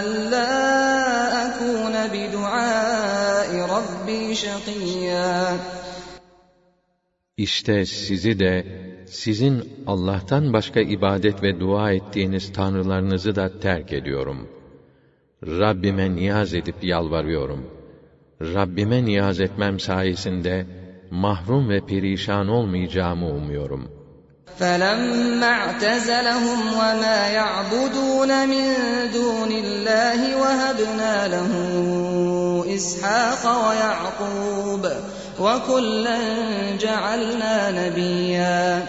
ألا 0.00 0.50
أكون 1.46 1.94
بدعاء 2.14 3.50
ربي 3.76 4.34
شقيا 4.34 5.58
İşte 7.36 7.86
sizi 7.86 8.38
de, 8.38 8.64
sizin 9.06 9.64
Allah'tan 9.86 10.52
başka 10.52 10.80
ibadet 10.80 11.42
ve 11.42 11.60
dua 11.60 11.92
ettiğiniz 11.92 12.52
tanrılarınızı 12.52 13.36
da 13.36 13.60
terk 13.60 13.92
ediyorum. 13.92 14.48
Rabbime 15.46 16.14
niyaz 16.14 16.54
edip 16.54 16.84
yalvarıyorum. 16.84 17.64
Rabbime 18.42 19.04
niyaz 19.04 19.40
etmem 19.40 19.80
sayesinde, 19.80 20.66
mahrum 21.10 21.68
ve 21.68 21.80
perişan 21.80 22.48
olmayacağımı 22.48 23.28
umuyorum. 23.28 24.00
فَلَمَّا 24.60 25.50
اعْتَزَلَهُمْ 25.64 26.60
وَمَا 26.80 27.18
يَعْبُدُونَ 27.40 28.30
مِن 28.52 28.66
دُونِ 29.18 29.50
اللَّهِ 29.64 30.20
وَهَبْنَا 30.42 31.14
لَهُ 31.34 31.52
إِسْحَاقَ 32.76 33.42
وَيَعْقُوبَ 33.66 34.84
وَكُلًّا 35.44 36.18
جَعَلْنَا 36.84 37.54
نَبِيًّا 37.80 38.82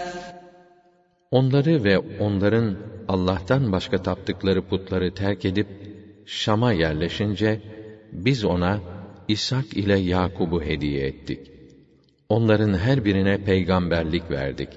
Onları 1.30 1.84
ve 1.84 1.98
onların 1.98 2.76
Allah'tan 3.08 3.72
başka 3.72 4.02
taptıkları 4.02 4.62
putları 4.62 5.14
terk 5.14 5.44
edip 5.44 5.66
Şam'a 6.26 6.72
yerleşince 6.72 7.60
biz 8.12 8.44
ona 8.44 8.80
İshak 9.28 9.76
ile 9.76 9.98
Yakub'u 9.98 10.62
hediye 10.62 11.06
ettik. 11.06 11.52
Onların 12.28 12.74
her 12.74 13.04
birine 13.04 13.44
peygamberlik 13.44 14.30
verdik. 14.30 14.68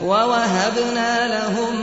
وَوَهَبْنَا 0.00 1.12
لَهُم 1.36 1.74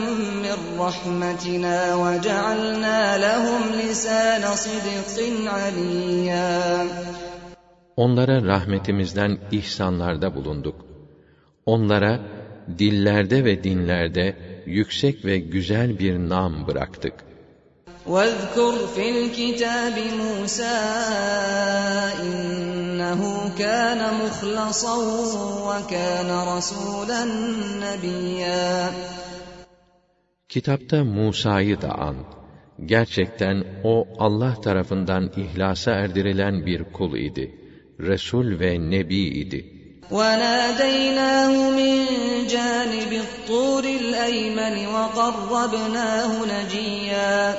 مِّن 0.46 0.60
رَّحْمَتِنَا 0.86 1.78
وَجَعَلْنَا 2.04 3.00
لَهُمْ 3.26 3.62
لِسَانَ 3.82 4.44
صِدْقٍ 4.66 5.18
عَلِيًّا 5.48 6.88
Onlara 7.98 8.44
rahmetimizden 8.44 9.38
ihsanlarda 9.52 10.36
bulunduk. 10.36 10.76
Onlara 11.66 12.20
dillerde 12.80 13.46
ve 13.46 13.64
dinlerde 13.64 14.36
yüksek 14.66 15.26
ve 15.26 15.38
güzel 15.38 16.00
bir 16.00 16.16
nam 16.18 16.68
bıraktık. 16.68 17.14
واذكر 18.08 18.88
في 18.96 19.10
الكتاب 19.10 19.94
موسى 20.20 20.80
إنه 22.22 23.52
كان 23.60 24.14
مخلصا 24.26 24.96
وكان 25.68 26.30
رسولا 26.58 27.26
نبيا 27.82 28.92
Kitapta 30.50 31.04
Musa'yı 31.04 31.82
da 31.82 31.92
an. 31.92 32.16
Gerçekten 32.86 33.64
o 33.84 34.08
Allah 34.20 34.62
tarafından 34.62 35.32
ihlasa 35.38 35.92
erdirilen 35.92 36.66
bir 36.66 36.84
kul 36.84 37.18
idi. 37.18 37.56
Resul 38.00 38.60
ve 38.60 38.80
Nebi 38.92 39.24
idi. 39.44 39.74
وَنَادَيْنَاهُ 40.12 41.54
مِنْ 41.80 41.96
جَانِبِ 42.48 43.12
الطُّورِ 43.26 43.84
الْأَيْمَنِ 43.84 44.76
وَقَرَّبْنَاهُ 44.96 46.32
نَجِيًّا 46.54 47.56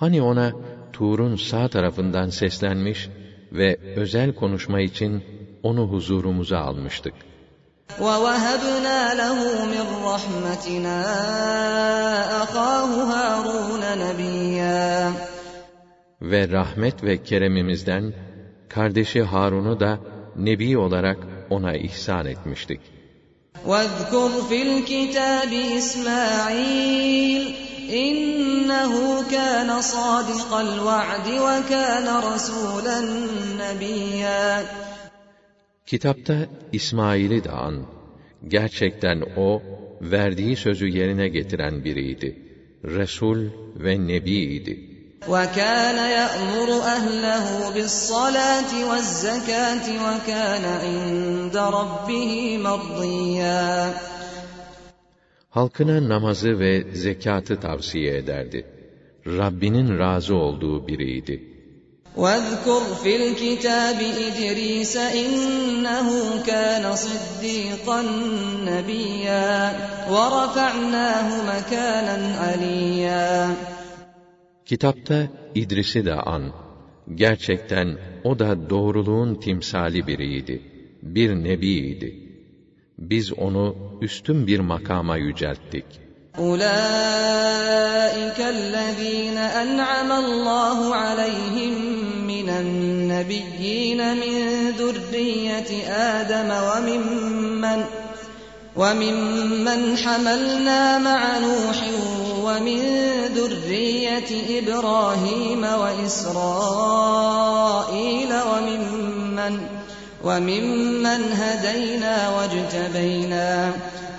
Hani 0.00 0.22
ona 0.22 0.52
Tur'un 0.92 1.36
sağ 1.36 1.68
tarafından 1.68 2.28
seslenmiş 2.28 3.08
ve 3.52 3.78
özel 3.96 4.34
konuşma 4.34 4.80
için 4.80 5.24
onu 5.62 5.82
huzurumuza 5.92 6.58
almıştık. 6.58 7.14
وَوَهَبْنَا 8.00 9.00
لَهُ 9.22 9.38
مِنْ 9.74 9.86
رَحْمَتِنَا 10.12 10.98
أَخَاهُ 12.42 12.90
هَارُونَ 13.12 13.82
نَبِيًّا 14.04 15.12
Ve 16.22 16.48
rahmet 16.48 17.04
ve 17.04 17.22
keremimizden 17.22 18.12
kardeşi 18.68 19.22
Harun'u 19.22 19.80
da 19.80 19.98
nebi 20.36 20.78
olarak 20.78 21.18
ona 21.50 21.76
ihsan 21.76 22.26
etmiştik. 22.26 22.80
وَاذْكُرْ 23.66 24.30
فِي 24.48 24.58
الْكِتَابِ 24.68 25.52
إِسْمَاعِيلَ 25.78 27.66
إِنَّهُ 27.90 28.92
كَانَ 29.30 29.80
صَادِقَ 29.80 30.50
الْوَعْدِ 30.66 31.26
وَكَانَ 31.46 32.06
رَسُولًا 32.30 33.00
نَبِيًّا 33.62 34.64
Kitapta 35.86 36.46
İsmail'i 36.72 37.44
de 37.44 37.50
an. 37.50 37.86
Gerçekten 38.48 39.22
o, 39.36 39.62
verdiği 40.00 40.56
sözü 40.56 40.88
yerine 40.88 41.28
getiren 41.28 41.84
biriydi. 41.84 42.36
Resul 42.84 43.38
ve 43.76 44.06
Nebi'ydi. 44.08 44.74
وَكَانَ 45.28 45.98
يَأْمُرُ 46.18 46.70
أَهْلَهُ 46.96 47.46
بِالصَّلَاةِ 47.74 48.70
وَالزَّكَاةِ 48.88 49.86
وَكَانَ 50.06 50.64
عِندَ 50.82 51.56
رَبِّهِ 51.56 52.32
مَرْضِيًّا 52.66 53.94
Halkına 55.50 56.08
namazı 56.08 56.60
ve 56.60 56.84
zekatı 56.94 57.60
tavsiye 57.60 58.16
ederdi. 58.16 58.66
Rabbinin 59.26 59.98
razı 59.98 60.34
olduğu 60.34 60.88
biriydi. 60.88 61.56
وَاذْكُرْ 62.16 62.82
فِي 63.02 63.12
الْكِتَابِ 63.22 63.98
إِدْرِيسَ 64.28 64.94
إِنَّهُ 65.24 66.08
كَانَ 66.50 66.84
صِدِّيقًا 67.04 68.00
نَبِيًّا 68.70 69.50
وَرَفَعْنَاهُ 70.12 71.28
مَكَانًا 71.52 72.16
عَلِيًّا 72.44 73.54
Kitapta 74.64 75.28
İdris'i 75.54 76.04
de 76.04 76.14
an. 76.14 76.52
Gerçekten 77.14 77.98
o 78.24 78.38
da 78.38 78.70
doğruluğun 78.70 79.34
timsali 79.34 80.06
biriydi. 80.06 80.62
Bir 81.02 81.34
nebiydi. 81.34 82.29
Biz 83.00 83.32
onu 83.32 83.76
üstün 84.00 84.46
bir 84.46 84.60
makama 84.60 85.16
yücelttik. 85.16 85.84
أُولَٰئِكَ 86.38 88.40
الَّذ۪ينَ 88.40 89.38
أَنْعَمَ 89.62 90.10
اللّٰهُ 90.12 90.94
عَلَيْهِمْ 90.94 91.74
مِنَ 92.32 92.48
النَّبِيِّينَ 92.48 94.00
مِنْ 94.22 94.34
ذُرِّيَّةِ 94.80 95.70
آدَمَ 95.88 96.50
وَمِمَّنْ 96.68 97.80
وَمِمَّنْ 98.76 99.96
حَمَلْنَا 99.96 100.98
مَعَ 100.98 101.38
نُوحٍ 101.38 101.78
وَمِنْ 102.46 102.80
ذُرِّيَّةِ 103.36 104.30
إِبْرَاهِيمَ 104.58 105.62
وَإِسْرَائِيلَ 105.82 107.02
وَمِمَّنْ 108.50 109.54
وَمِمَّنْ 110.24 111.20
هَدَيْنَا 111.42 112.16
وَاجْتَبَيْنَا 112.36 113.48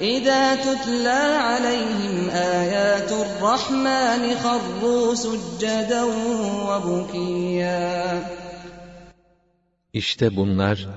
إِذَا 0.02 0.44
تُتْلَى 0.56 1.22
عَلَيْهِمْ 1.48 2.30
آيَاتُ 2.60 3.12
الرَّحْمَنِ 3.26 4.22
خَرُّوا 4.44 5.14
سُجَّدًا 5.26 6.04
وَبُكِيًّا 6.70 8.22
İşte 9.94 10.36
bunlar 10.36 10.88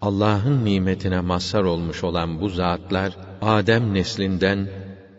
Allah'ın 0.00 0.64
nimetine 0.64 1.20
mazhar 1.20 1.62
olmuş 1.62 2.04
olan 2.04 2.40
bu 2.40 2.48
zatlar 2.48 3.16
Adem 3.42 3.94
neslinden 3.94 4.68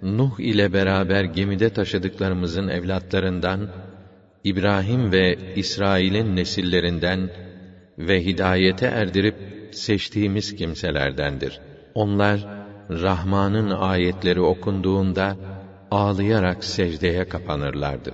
Nuh 0.02 0.39
ile 0.39 0.73
beraber 0.73 1.23
gemide 1.23 1.69
taşıdıklarımızın 1.69 2.67
evlatlarından 2.67 3.69
İbrahim 4.43 5.12
ve 5.12 5.38
İsrail'in 5.56 6.36
nesillerinden 6.36 7.30
ve 7.97 8.26
hidayete 8.26 8.86
erdirip 8.86 9.36
seçtiğimiz 9.71 10.56
kimselerdendir. 10.56 11.60
Onlar 11.93 12.39
Rahman'ın 12.89 13.69
ayetleri 13.69 14.41
okunduğunda 14.41 15.38
ağlayarak 15.91 16.63
secdeye 16.63 17.30
kapanırlardı. 17.30 18.13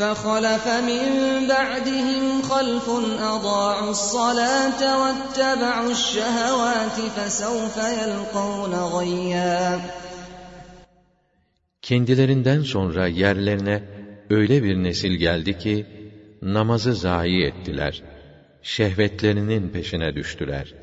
فَخَلَفَ 0.00 0.66
مِن 0.90 1.04
بَعْدِهِمْ 1.52 2.42
خَلْفٌ 2.50 2.86
أَضَاعُوا 3.34 3.90
الصَّلَاةَ 3.96 4.80
وَاتَّبَعُوا 5.02 5.92
الشَّهَوَاتِ 5.98 6.98
فَسَوْفَ 7.16 7.76
يَلْقَوْنَ 8.00 8.74
غَيًّا 8.96 9.78
Kendilerinden 11.82 12.62
sonra 12.62 13.06
yerlerine 13.06 13.82
öyle 14.30 14.62
bir 14.62 14.76
nesil 14.76 15.12
geldi 15.12 15.58
ki 15.58 15.86
namazı 16.42 16.94
zayi 16.94 17.44
ettiler. 17.44 18.02
şehvetlerinin 18.65 19.69
peşine 19.69 20.15
düştüler. 20.15 20.73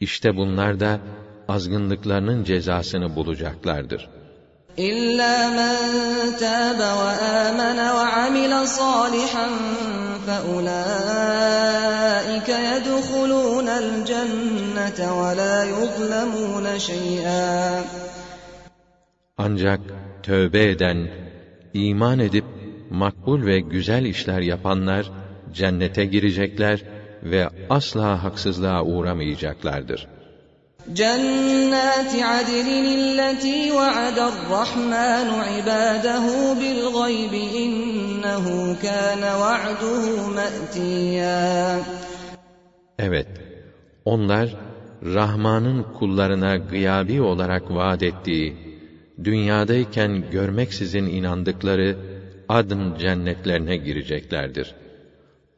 İşte 0.00 0.36
bunlar 0.36 0.80
da 0.80 1.00
azgınlıklarının 1.48 2.44
cezasını 2.44 3.16
bulacaklardır. 3.16 4.08
İlla 4.76 5.50
men 5.50 6.36
tâbe 6.38 6.78
ve 6.78 7.10
âmene 7.38 7.94
ve 7.96 8.06
amile 8.22 8.66
salihan 8.66 9.52
fe 10.26 10.40
ulâike 10.54 12.52
yedhulûnel 12.52 14.06
cennete 14.06 15.06
ve 15.06 15.36
lâ 15.36 15.64
yuzlemûne 15.64 16.78
şey'â. 16.80 17.84
Ancak 19.38 19.80
tövbe 20.22 20.64
eden, 20.70 21.08
iman 21.74 22.18
edip 22.18 22.44
makbul 22.90 23.46
ve 23.46 23.60
güzel 23.60 24.04
işler 24.04 24.40
yapanlar 24.40 25.10
cennete 25.52 26.04
girecekler 26.04 26.93
ve 27.24 27.48
asla 27.70 28.24
haksızlığa 28.24 28.82
uğramayacaklardır. 28.84 30.06
Cennet 30.92 32.12
adilin 32.24 32.84
illeti 32.84 33.74
va'ada 33.74 34.32
rahman 34.50 35.28
ibadahu 35.60 36.60
bil 36.60 36.82
gaybi 36.98 37.42
innehu 37.64 38.76
kana 38.82 39.40
va'duhu 39.40 40.30
ma'tiya. 40.34 41.80
Evet, 42.98 43.28
onlar 44.04 44.56
Rahman'ın 45.04 45.82
kullarına 45.98 46.56
gıyabi 46.56 47.22
olarak 47.22 47.70
vaad 47.70 48.00
ettiği, 48.00 48.56
dünyadayken 49.24 50.30
görmeksizin 50.30 51.06
inandıkları 51.06 51.96
adın 52.48 52.98
cennetlerine 52.98 53.76
gireceklerdir.'' 53.76 54.83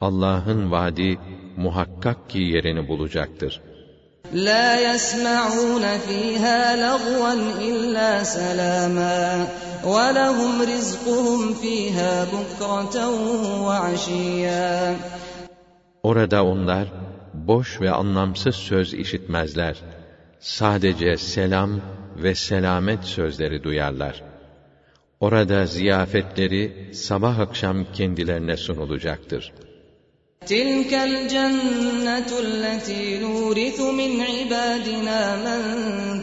Allah'ın 0.01 0.71
vaadi 0.71 1.19
muhakkak 1.57 2.31
ki 2.31 2.39
yerini 2.39 2.89
bulacaktır. 2.89 3.61
La 4.35 4.75
yesma'un 4.75 5.83
fiha 6.07 6.61
lagwan 6.85 7.39
illa 7.61 8.25
salama 8.25 9.47
ve 9.85 10.15
lehum 10.15 10.67
rizquhum 10.67 11.55
fiha 11.55 12.27
bukratan 12.33 13.15
ve 13.65 13.71
ashiya. 13.71 14.95
Orada 16.03 16.45
onlar 16.45 16.89
boş 17.35 17.81
ve 17.81 17.91
anlamsız 17.91 18.55
söz 18.55 18.95
işitmezler. 18.95 19.77
Sadece 20.41 21.17
selam 21.17 21.81
ve 22.17 22.35
selamet 22.35 23.05
sözleri 23.05 23.63
duyarlar. 23.63 24.23
Orada 25.21 25.67
ziyafetleri 25.67 26.91
sabah 26.95 27.39
akşam 27.39 27.85
kendilerine 27.93 28.57
sunulacaktır.'' 28.57 29.67
تلك 30.47 30.95
الجنة 30.95 32.31
التي 32.41 33.19
نورث 33.19 33.81
من 33.81 34.21
عبادنا 34.21 35.37
من 35.37 35.61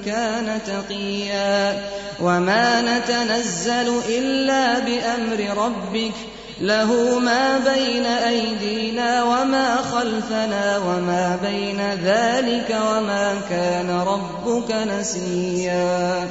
كان 0.02 0.60
تقيا 0.68 1.82
وما 2.22 2.82
نتنزل 2.82 3.90
إلا 4.10 4.80
بأمر 4.80 5.40
ربك 5.66 6.18
له 6.62 7.20
ما 7.20 7.58
بين 7.58 8.06
أيدينا 8.06 9.24
وما 9.24 9.76
خلفنا 9.76 10.78
وما 10.78 11.40
بين 11.44 11.82
ذلك 11.82 12.70
وما 12.70 13.28
كان 13.50 13.90
ربك 13.90 14.70
نسيا. 14.72 16.28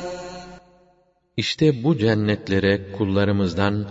İşte 1.36 1.84
bu 1.84 1.98
cennetlere 1.98 2.92
kullarımızdan 2.92 3.86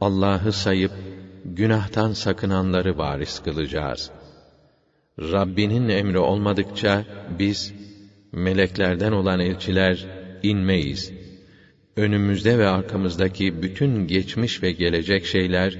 Allah'ı 0.00 0.52
sayıp 0.52 1.11
günahtan 1.44 2.12
sakınanları 2.12 2.98
varis 2.98 3.38
kılacağız. 3.38 4.10
Rabbinin 5.18 5.88
emri 5.88 6.18
olmadıkça 6.18 7.04
biz 7.38 7.74
meleklerden 8.32 9.12
olan 9.12 9.40
elçiler 9.40 10.06
inmeyiz. 10.42 11.12
Önümüzde 11.96 12.58
ve 12.58 12.68
arkamızdaki 12.68 13.62
bütün 13.62 14.06
geçmiş 14.06 14.62
ve 14.62 14.72
gelecek 14.72 15.26
şeyler 15.26 15.78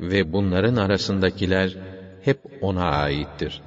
ve 0.00 0.32
bunların 0.32 0.76
arasındakiler 0.76 1.76
hep 2.22 2.38
ona 2.60 2.84
aittir. 2.84 3.62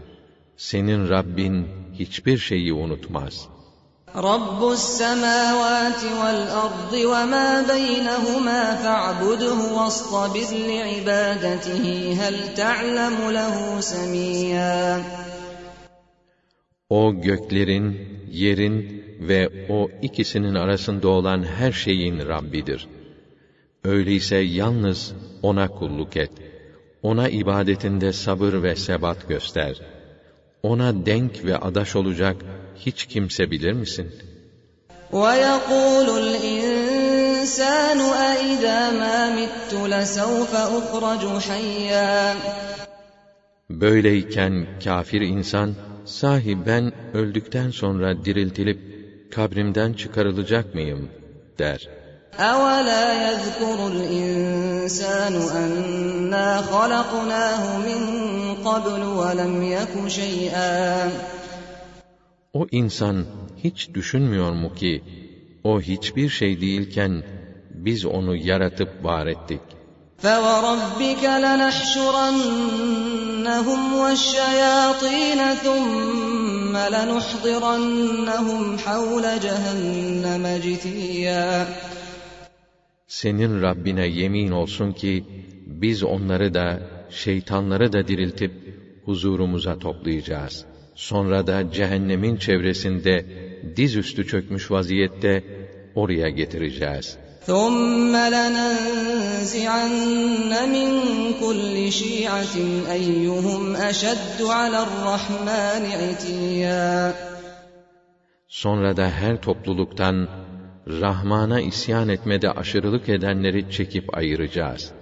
Senin 0.57 1.09
Rabbin 1.09 1.67
hiçbir 1.93 2.37
şeyi 2.37 2.73
unutmaz.'' 2.73 3.54
رب 4.16 4.72
السماوات 4.72 6.02
والأرض 6.04 6.92
وما 6.92 7.62
بينهما 7.62 8.76
فاعبده 8.76 9.74
واصطبر 9.74 10.50
لعبادته 10.52 12.16
هل 12.20 12.54
تعلم 12.54 13.30
له 13.30 13.80
سميا 13.80 15.02
O 16.90 17.20
göklerin, 17.20 17.96
yerin 18.30 19.04
ve 19.20 19.66
o 19.68 19.88
ikisinin 20.02 20.54
arasında 20.54 21.08
olan 21.08 21.42
her 21.42 21.72
şeyin 21.72 22.18
Rabbidir. 22.18 22.88
Öyleyse 23.84 24.36
yalnız 24.36 25.12
O'na 25.42 25.68
kulluk 25.68 26.16
et. 26.16 26.30
Ona 27.02 27.28
ibadetinde 27.28 28.12
sabır 28.12 28.62
ve 28.62 28.76
sebat 28.76 29.28
göster. 29.28 29.80
Ona 30.62 31.06
denk 31.06 31.44
ve 31.44 31.56
adaş 31.56 31.96
olacak 31.96 32.36
hiç 32.76 33.06
kimse 33.06 33.50
bilir 33.50 33.72
misin? 33.72 34.08
وَيَقُولُ 35.12 36.08
الْاِنْسَانُ 36.24 38.00
اَاِذَا 38.28 38.80
مَا 39.02 39.18
مِتُّ 39.38 39.72
لَسَوْفَ 39.94 40.52
اُخْرَجُ 40.78 41.24
حَيًّا 41.48 42.34
Böyleyken 43.70 44.66
kafir 44.84 45.20
insan, 45.20 45.74
sahi 46.04 46.66
ben 46.66 46.92
öldükten 47.14 47.70
sonra 47.70 48.24
diriltilip 48.24 48.80
kabrimden 49.30 49.92
çıkarılacak 49.92 50.74
mıyım 50.74 51.08
der. 51.58 51.88
أَوَلَا 52.38 53.04
يَذْكُرُ 53.26 53.78
الْاِنْسَانُ 53.92 55.34
أَنَّا 55.62 56.48
خَلَقْنَاهُ 56.72 57.62
مِنْ 57.88 58.00
قَبْلُ 58.64 59.02
وَلَمْ 59.20 59.54
يَكُ 59.76 59.94
شَيْئًا 60.08 61.10
o 62.54 62.66
insan 62.70 63.26
hiç 63.64 63.94
düşünmüyor 63.94 64.52
mu 64.52 64.74
ki, 64.74 65.02
o 65.64 65.80
hiçbir 65.80 66.28
şey 66.28 66.60
değilken, 66.60 67.24
biz 67.70 68.04
onu 68.04 68.36
yaratıp 68.36 69.04
var 69.04 69.26
ettik. 69.26 69.60
فَوَرَبِّكَ 70.22 71.24
لَنَحْشُرَنَّهُمْ 71.46 72.52
وَالشَّيَاطِينَ 74.00 75.40
ثُمَّ 75.64 76.74
لَنُحْضِرَنَّهُمْ 76.96 78.62
حَوْلَ 78.78 79.24
جَهَنَّمَ 79.46 80.44
جِثِيًّا 80.66 81.66
Senin 83.06 83.62
Rabbine 83.62 84.06
yemin 84.06 84.50
olsun 84.50 84.92
ki, 84.92 85.24
biz 85.66 86.02
onları 86.02 86.54
da, 86.54 86.80
şeytanları 87.10 87.92
da 87.92 88.08
diriltip, 88.08 88.52
huzurumuza 89.04 89.78
toplayacağız.'' 89.78 90.73
Sonra 90.94 91.46
da 91.46 91.72
cehennemin 91.72 92.36
çevresinde 92.36 93.24
dizüstü 93.76 94.26
çökmüş 94.26 94.70
vaziyette 94.70 95.44
oraya 95.94 96.28
getireceğiz. 96.28 97.16
ثُمَّ 97.46 98.14
لَنَنزِعَنَّ 98.36 99.92
مِنْ 100.76 100.90
كُلِّ 101.42 101.76
شِيعَةٍ 102.00 102.56
أَيُّهُمْ 102.96 103.62
أَشَدُّ 103.90 104.38
عَلَى 104.58 104.78
الرَّحْمَنِ 104.86 105.82
عِتِيًّا 106.02 107.12
Sonra 108.48 108.96
da 108.96 109.10
her 109.10 109.40
topluluktan 109.42 110.28
Rahman'a 110.88 111.60
isyan 111.60 112.08
etmede 112.08 112.50
aşırılık 112.50 113.08
edenleri 113.08 113.70
çekip 113.70 114.16
ayıracağız. 114.16 114.92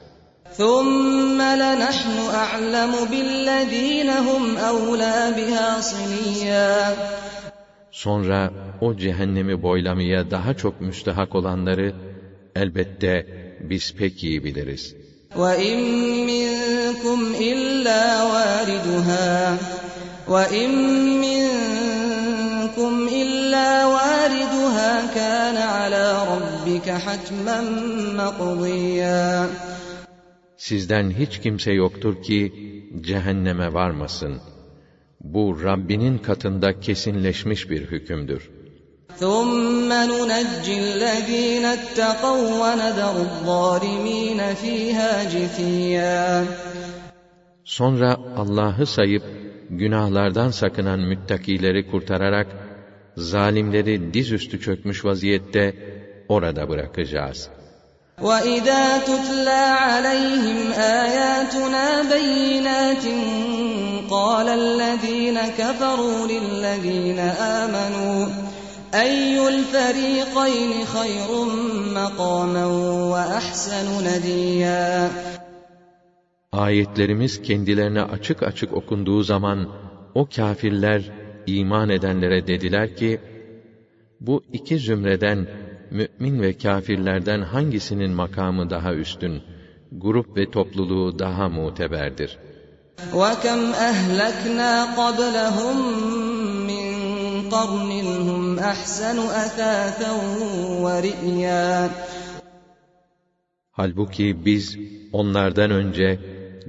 ثُمَّ 0.57 1.39
لَنَحْنُ 1.43 2.17
أَعْلَمُ 2.35 2.93
بِالَّذ۪ينَ 3.13 4.11
هُمْ 4.11 4.57
أَوْلَى 4.57 5.17
بِهَا 5.37 5.81
صِلِيًّا 5.81 6.97
Sonra 7.91 8.51
o 8.81 8.97
cehennemi 8.97 9.63
boylamaya 9.63 10.31
daha 10.31 10.55
çok 10.55 10.81
müstehak 10.81 11.35
olanları 11.35 11.95
elbette 12.57 13.27
biz 13.61 13.95
pek 13.95 14.25
iyi 14.25 14.45
biliriz. 14.45 14.95
وَاِنْ 15.37 15.79
مِنْكُمْ 16.33 17.21
إِلَّا 17.51 18.23
وَارِدُهَا 18.33 19.57
وَاِنْ 20.29 20.71
مِنْكُمْ 21.27 23.09
إِلَّا 23.23 23.87
وَارِدُهَا 23.87 24.93
كَانَ 25.15 25.57
عَلَى 25.57 26.07
رَبِّكَ 26.33 26.91
حَتْمًا 26.91 27.61
مَقْضِيًّا 28.21 29.49
Sizden 30.63 31.11
hiç 31.11 31.41
kimse 31.41 31.73
yoktur 31.73 32.23
ki 32.23 32.53
cehenneme 33.01 33.73
varmasın. 33.73 34.41
Bu 35.21 35.65
Rabbinin 35.65 36.19
katında 36.19 36.81
kesinleşmiş 36.81 37.71
bir 37.71 37.81
hükümdür. 37.81 38.51
ثُمَّ 39.21 39.91
نُنَجِّ 40.13 40.67
الَّذ۪ينَ 40.87 41.65
اتَّقَوْا 41.77 42.47
وَنَذَرُ 42.63 43.15
الظَّالِم۪ينَ 43.29 44.41
ف۪يهَا 44.55 45.13
جِثِيًّا 45.35 46.45
Sonra 47.65 48.17
Allah'ı 48.37 48.87
sayıp 48.87 49.23
günahlardan 49.71 50.51
sakınan 50.51 51.01
müttakileri 51.01 51.87
kurtararak 51.91 52.47
zalimleri 53.17 54.15
dizüstü 54.15 54.61
çökmüş 54.61 55.05
vaziyette 55.05 55.75
orada 56.29 56.69
bırakacağız.'' 56.69 57.59
وَإِذَا 58.23 58.99
تُتْلَى 58.99 59.65
عَلَيْهِمْ 59.87 60.59
آيَاتُنَا 60.73 61.87
بَيِّنَاتٍ 62.15 63.05
قَالَ 64.11 64.49
الَّذِينَ 64.49 65.39
كَفَرُوا 65.59 66.27
لِلَّذِينَ 66.27 67.19
آمَنُوا 67.59 68.27
أَيُّ 68.95 69.49
الْفَرِيقَيْنِ 69.49 70.73
خَيْرٌ 70.95 71.31
مَقَامًا 71.95 72.67
وَأَحْسَنُ 73.13 73.87
نَدِيًّا 74.09 75.11
Ayetlerimiz 76.53 77.43
kendilerine 77.43 78.03
açık 78.03 78.43
açık 78.43 78.73
okunduğu 78.73 79.23
zaman 79.23 79.69
o 80.15 80.27
kâfirler 80.37 81.11
iman 81.47 81.89
edenlere 81.89 82.47
dediler 82.47 82.97
ki 82.97 83.21
bu 84.21 84.45
iki 84.53 84.79
zümreden 84.79 85.47
mümin 85.93 86.43
ve 86.43 86.59
kâfirlerden 86.59 87.43
hangisinin 87.43 88.11
makamı 88.11 88.71
daha 88.71 88.95
üstün, 88.95 89.43
grup 89.93 90.37
ve 90.37 90.51
topluluğu 90.51 91.19
daha 91.19 91.49
muteberdir? 91.49 92.39
وَكَمْ 93.13 93.61
أَهْلَكْنَا 93.91 94.73
قَبْلَهُمْ 95.01 95.77
مِنْ 96.71 96.89
قَرْنٍ 97.55 97.91
هُمْ 98.29 98.59
أَحْسَنُ 98.59 99.19
أَثَاثًا 99.45 100.13
وَرِئْيًا 100.85 101.89
Halbuki 103.71 104.45
biz 104.45 104.79
onlardan 105.13 105.71
önce 105.71 106.19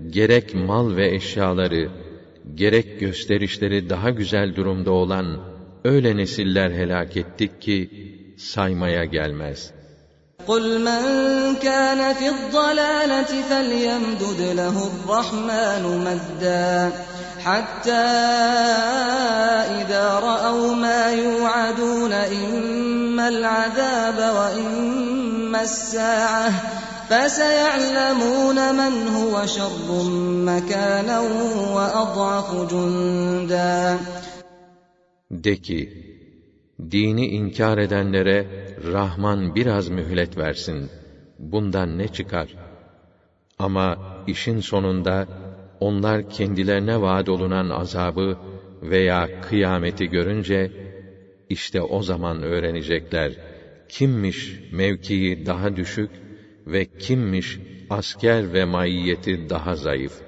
gerek 0.09 0.55
mal 0.55 0.95
ve 0.95 1.15
eşyaları, 1.15 1.89
gerek 2.55 2.99
gösterişleri 2.99 3.89
daha 3.89 4.09
güzel 4.09 4.55
durumda 4.55 4.91
olan 4.91 5.39
öyle 5.83 6.17
nesiller 6.17 6.71
helak 6.71 7.17
ettik 7.17 7.61
ki 7.61 7.89
saymaya 8.36 9.04
gelmez. 9.04 9.72
قُلْ 10.46 10.80
مَنْ 10.80 11.02
كَانَ 11.56 12.14
فِي 12.14 12.28
الضَّلَالَةِ 12.28 13.42
فَلْيَمْدُدْ 13.50 14.40
لَهُ 14.40 14.76
الرَّحْمَنُ 14.90 15.84
مَدًّا 16.04 16.92
حَتَّى 17.44 18.06
إِذَا 19.80 20.06
رَأَوْا 20.20 20.74
مَا 20.74 21.12
يُوعَدُونَ 21.12 22.12
إِمَّا 22.12 23.28
الْعَذَابَ 23.28 24.18
وَإِمَّا 24.36 25.62
السَّاعَةَ 25.62 26.50
فَسَيَعْلَمُونَ 27.08 28.74
مَنْ 28.76 29.08
هُوَ 29.08 29.46
شَرٌّ 29.46 29.88
مَكَانًا 30.50 31.20
وَأَضْعَفُ 31.72 32.70
جُنْدًا 32.70 33.98
De 35.30 35.56
ki, 35.56 36.03
dini 36.90 37.26
inkar 37.28 37.78
edenlere 37.78 38.46
Rahman 38.78 39.54
biraz 39.54 39.88
mühlet 39.88 40.38
versin. 40.38 40.92
Bundan 41.38 41.98
ne 41.98 42.08
çıkar? 42.08 42.58
Ama 43.58 43.96
işin 44.26 44.60
sonunda 44.60 45.28
onlar 45.80 46.28
kendilerine 46.28 47.00
vaad 47.00 47.26
olunan 47.26 47.70
azabı 47.70 48.38
veya 48.82 49.30
kıyameti 49.40 50.06
görünce 50.08 50.72
işte 51.48 51.82
o 51.82 52.02
zaman 52.02 52.42
öğrenecekler 52.42 53.38
kimmiş 53.88 54.62
mevkii 54.70 55.46
daha 55.46 55.76
düşük 55.76 56.22
ve 56.66 56.86
kimmiş 56.98 57.60
asker 57.90 58.52
ve 58.52 58.64
maiyeti 58.64 59.48
daha 59.50 59.76
zayıf. 59.76 60.23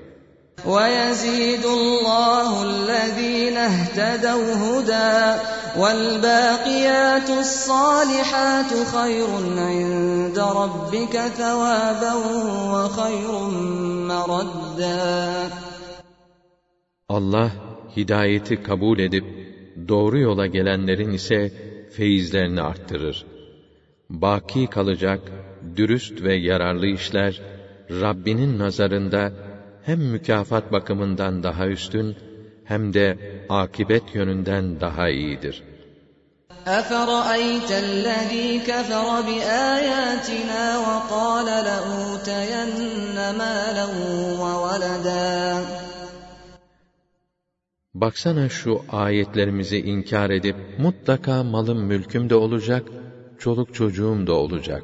وَيَزِيدُ 0.66 1.66
اللّٰهُ 1.66 2.64
الَّذ۪ينَ 2.70 3.58
اهْتَدَوْا 3.58 4.54
هُدًى 4.66 5.40
وَالْبَاقِيَاتُ 5.82 7.30
الصَّالِحَاتُ 7.30 8.72
خَيْرٌ 8.96 9.30
عِنْدَ 9.58 10.38
رَبِّكَ 10.40 11.16
ثَوَابًا 11.40 12.14
وَخَيْرٌ 12.74 13.32
مَرَدًّا 14.12 15.50
Allah 17.10 17.52
hidayeti 17.98 18.64
kabul 18.64 19.00
edip 19.00 19.26
doğru 19.88 20.20
yola 20.20 20.48
gelenlerin 20.48 21.12
ise 21.12 21.52
feyizlerini 21.98 22.62
arttırır. 22.62 23.26
Baki 24.10 24.68
kalacak 24.68 25.20
dürüst 25.76 26.24
ve 26.24 26.36
yararlı 26.36 26.88
işler 26.88 27.42
Rabbinin 27.90 28.60
nazarında 28.60 29.32
hem 29.86 30.00
mükafat 30.00 30.72
bakımından 30.72 31.44
daha 31.44 31.68
üstün 31.68 32.16
hem 32.64 32.94
de 32.94 33.18
akibet 33.50 34.16
yönünden 34.16 34.82
daha 34.82 35.10
iyidir. 35.10 35.64
أَفَرَأَيْتَ 36.66 37.70
الَّذ۪ي 37.86 38.48
كَفَرَ 38.70 39.08
بِآيَاتِنَا 39.28 40.64
وَقَالَ 40.88 41.48
لَأُوتَيَنَّ 41.68 43.18
مَالًا 43.42 43.88
وَوَلَدًا 44.42 45.64
Baksana 47.94 48.50
şu 48.50 48.82
ayetlerimizi 48.90 49.78
inkar 49.78 50.30
edip 50.30 50.56
mutlaka 50.78 51.44
malım 51.44 51.86
mülküm 51.86 52.30
de 52.30 52.36
olacak, 52.36 52.84
çoluk 53.38 53.74
çocuğum 53.74 54.28
da 54.28 54.34
olacak 54.34 54.84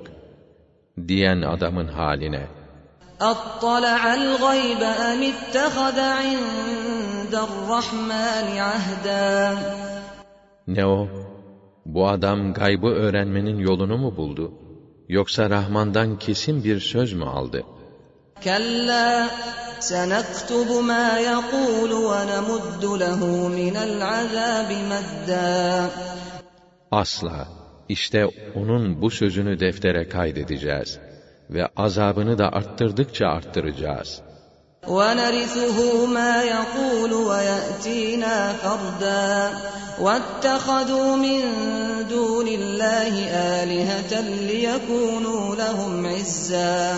diyen 1.08 1.42
adamın 1.42 1.88
haline. 1.88 2.48
أَطَّلَعَ 3.22 4.02
الْغَيْبَ 4.14 4.82
أَمِ 5.10 5.22
اتَّخَذَ 5.34 5.98
عِندَ 6.00 7.34
الرَّحْمَنِ 7.48 8.48
عَهْدًا 8.70 9.58
Ne 10.68 10.86
o? 10.86 11.08
Bu 11.86 12.08
adam 12.08 12.54
gaybı 12.54 12.88
öğrenmenin 12.88 13.58
yolunu 13.58 13.98
mu 13.98 14.18
buldu? 14.18 14.54
Yoksa 15.10 15.50
Rahman'dan 15.50 16.20
kesin 16.20 16.64
bir 16.64 16.80
söz 16.80 17.14
mü 17.14 17.26
aldı? 17.26 17.64
كَلَّا 18.46 19.28
سَنَكْتُبُ 19.80 20.70
مَا 20.92 21.20
يَقُولُ 21.32 21.92
وَنَمُدُّ 22.10 22.84
لَهُ 23.04 23.22
مِنَ 23.60 23.76
الْعَذَابِ 23.90 24.70
مَدًّا 24.92 25.90
Asla. 26.92 27.48
İşte 27.90 28.28
onun 28.56 29.02
bu 29.02 29.10
sözünü 29.10 29.60
deftere 29.60 30.10
kaydedeceğiz 30.10 31.00
ve 31.51 31.67
azabını 31.77 32.39
da 32.39 32.53
arttırdıkça 32.53 33.27
arttıracağız. 33.27 34.23
وَنَرِثُهُ 34.87 35.77
مَا 36.19 36.35
يَقُولُ 36.57 37.13
وَيَأْتِينَا 37.31 38.37
فَرْدًا 38.63 39.51
وَاتَّخَذُوا 40.05 41.17
مِن 41.27 41.43
دُونِ 42.11 42.49
اللّٰهِ 42.61 43.15
آلِهَةً 43.61 44.13
لِيَكُونُوا 44.51 45.57
لَهُمْ 45.57 46.07
عِزًّا 46.07 46.97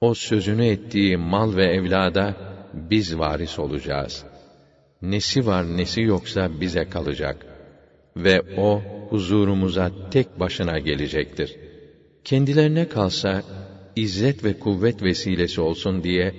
O 0.00 0.14
sözünü 0.14 0.66
ettiği 0.66 1.16
mal 1.16 1.56
ve 1.56 1.64
evlada 1.64 2.34
biz 2.74 3.18
varis 3.18 3.58
olacağız. 3.58 4.24
Nesi 5.02 5.46
var 5.46 5.76
nesi 5.76 6.00
yoksa 6.02 6.60
bize 6.60 6.88
kalacak. 6.88 7.46
Ve 8.16 8.42
o 8.58 8.82
huzurumuza 9.10 9.90
tek 10.10 10.40
başına 10.40 10.78
gelecektir.'' 10.78 11.73
Kendilerine 12.23 12.89
kalsa, 12.89 13.43
izzet 13.95 14.43
ve 14.43 14.59
kuvvet 14.59 15.03
vesilesi 15.03 15.61
olsun 15.61 16.03
diye, 16.03 16.35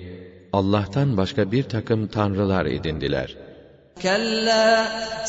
Allah'tan 0.53 1.17
başka 1.17 1.51
bir 1.51 1.63
takım 1.63 2.07
tanrılar 2.07 2.65
edindiler. 2.65 3.37
كَلَّا 4.03 4.85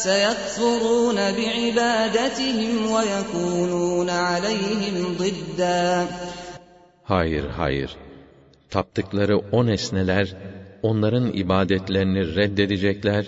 سَيَكْفُرُونَ 0.06 1.18
بِعِبَادَتِهِمْ 1.38 2.72
وَيَكُونُونَ 2.94 4.10
عَلَيْهِمْ 4.10 4.96
ضِدًّا 5.18 6.06
Hayır, 7.04 7.44
hayır. 7.44 7.96
Taptıkları 8.70 9.38
o 9.38 9.66
nesneler, 9.66 10.36
onların 10.82 11.32
ibadetlerini 11.32 12.36
reddedecekler 12.36 13.26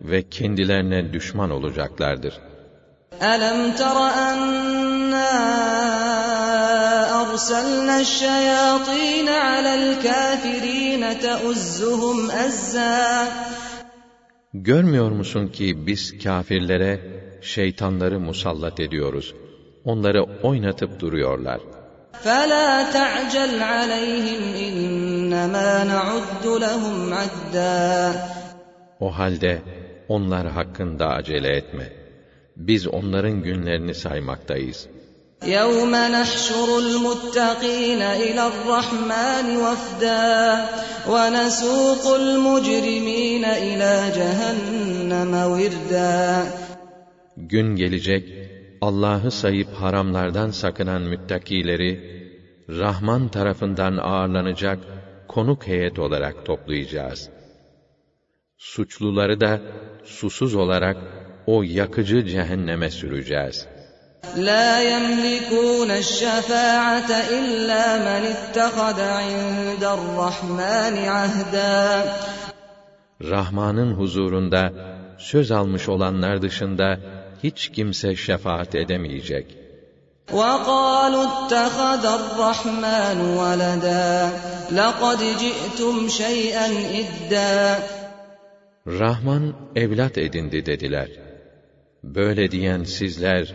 ve 0.00 0.22
kendilerine 0.28 1.12
düşman 1.12 1.50
olacaklardır. 1.50 2.34
أَلَمْ 3.20 3.76
تَرَ 3.76 3.96
أَنَّا 4.28 4.65
وَأَرْسَلْنَا 7.37 7.95
الشَّيَاطِينَ 8.07 9.29
عَلَى 9.29 9.73
الْكَافِرِينَ 9.81 11.03
تَؤُزُّهُمْ 11.25 12.31
أَزًّا 12.31 13.27
Görmüyor 14.53 15.11
musun 15.11 15.47
ki 15.47 15.87
biz 15.87 16.23
kâfirlere 16.23 16.99
şeytanları 17.41 18.19
musallat 18.19 18.79
ediyoruz. 18.79 19.33
Onları 19.85 20.23
oynatıp 20.23 20.99
duruyorlar. 20.99 21.59
فَلَا 22.23 22.91
تَعْجَلْ 22.91 23.53
عَلَيْهِمْ 23.73 24.43
اِنَّمَا 24.67 25.71
نَعُدُّ 25.93 26.45
لَهُمْ 26.65 27.13
عَدَّا 27.13 28.13
O 28.99 29.17
halde 29.17 29.61
onlar 30.07 30.47
hakkında 30.47 31.07
acele 31.07 31.49
etme. 31.49 31.93
Biz 32.55 32.87
onların 32.87 33.43
günlerini 33.43 33.93
saymaktayız.'' 33.93 34.96
يَوْمَ 35.42 35.90
نَحْشُرُ 35.90 36.68
الْمُتَّقِينَ 36.84 38.02
إِلَى 38.02 38.42
الرَّحْمَنِ 38.52 39.46
وَفْدًا 39.64 40.24
وَنَسُوقُ 41.12 42.04
الْمُجْرِمِينَ 42.22 43.44
إِلَى 43.44 43.94
جَهَنَّمَ 44.18 45.32
وِرْدًا 45.34 46.46
Gün 47.36 47.76
gelecek, 47.76 48.24
Allah'ı 48.80 49.30
sayıp 49.30 49.68
haramlardan 49.68 50.50
sakınan 50.50 51.02
müttakileri, 51.02 51.90
Rahman 52.68 53.28
tarafından 53.28 53.96
ağırlanacak 53.96 54.78
konuk 55.28 55.66
heyet 55.66 55.98
olarak 55.98 56.46
toplayacağız. 56.46 57.30
Suçluları 58.58 59.40
da 59.40 59.60
susuz 60.04 60.54
olarak 60.54 60.96
o 61.46 61.62
yakıcı 61.62 62.26
cehenneme 62.26 62.90
süreceğiz. 62.90 63.68
لَا 64.36 64.80
يَمْلِكُونَ 64.92 65.90
الشَّفَاعَةَ 65.90 67.10
إِلَّا 67.38 67.84
مَنِ 68.08 68.22
اتَّخَذَ 68.34 68.98
عِندَ 69.00 69.84
الرَّحْمَنِ 69.84 70.94
عَهْدًا 71.08 72.04
Rahman'ın 73.22 73.92
huzurunda 73.92 74.72
söz 75.18 75.50
almış 75.50 75.88
olanlar 75.88 76.42
dışında 76.42 76.98
hiç 77.42 77.68
kimse 77.68 78.16
şefaat 78.16 78.74
edemeyecek. 78.74 79.46
وَقَالُوا 80.32 81.26
اتَّخَذَ 81.30 82.04
الرَّحْمَنُ 82.20 83.18
وَلَدًا 83.40 84.30
لَقَدْ 84.72 85.20
جِئْتُمْ 85.42 86.08
شَيْئًا 86.08 86.68
إِدًّا 87.00 87.78
Rahman 88.86 89.54
evlat 89.76 90.18
edindi 90.18 90.66
dediler. 90.66 91.08
Böyle 92.04 92.50
diyen 92.50 92.84
sizler 92.84 93.54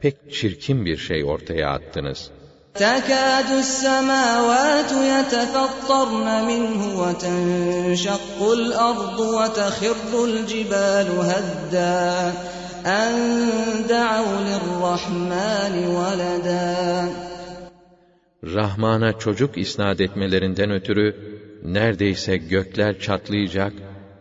pek 0.00 0.32
çirkin 0.32 0.84
bir 0.86 0.96
şey 0.96 1.24
ortaya 1.24 1.70
attınız. 1.70 2.30
تَكَادُ 2.74 3.50
السَّمَاوَاتُ 3.64 4.92
يَتَفَطَّرْنَ 5.14 6.28
مِنْهُ 6.50 6.80
وَتَنشَقُّ 7.00 8.38
الْأَرْضُ 8.58 9.18
وَتَخِرُّ 9.36 10.12
الْجِبَالُ 10.30 11.08
هَدًّا 11.30 12.32
أَن 13.00 13.12
دَعَوْا 13.88 14.36
لِلرَّحْمَنِ 14.48 15.74
وَلَدًا 15.98 17.08
Rahman'a 18.44 19.18
çocuk 19.18 19.58
isnat 19.58 20.00
etmelerinden 20.00 20.70
ötürü 20.70 21.16
neredeyse 21.64 22.36
gökler 22.36 22.98
çatlayacak, 22.98 23.72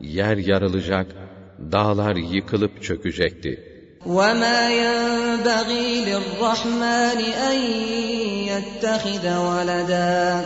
yer 0.02 0.38
yarılacak, 0.38 1.08
dağlar 1.72 2.16
yıkılıp 2.16 2.84
çökecekti. 2.84 3.67
وَمَا 4.06 4.60
يَنبَغِي 4.84 6.06
لِلرَّحْمَنِ 6.06 7.20
أَن 7.50 7.58
يَتَّخِذَ 8.52 9.26
وَلَدًا 9.38 10.42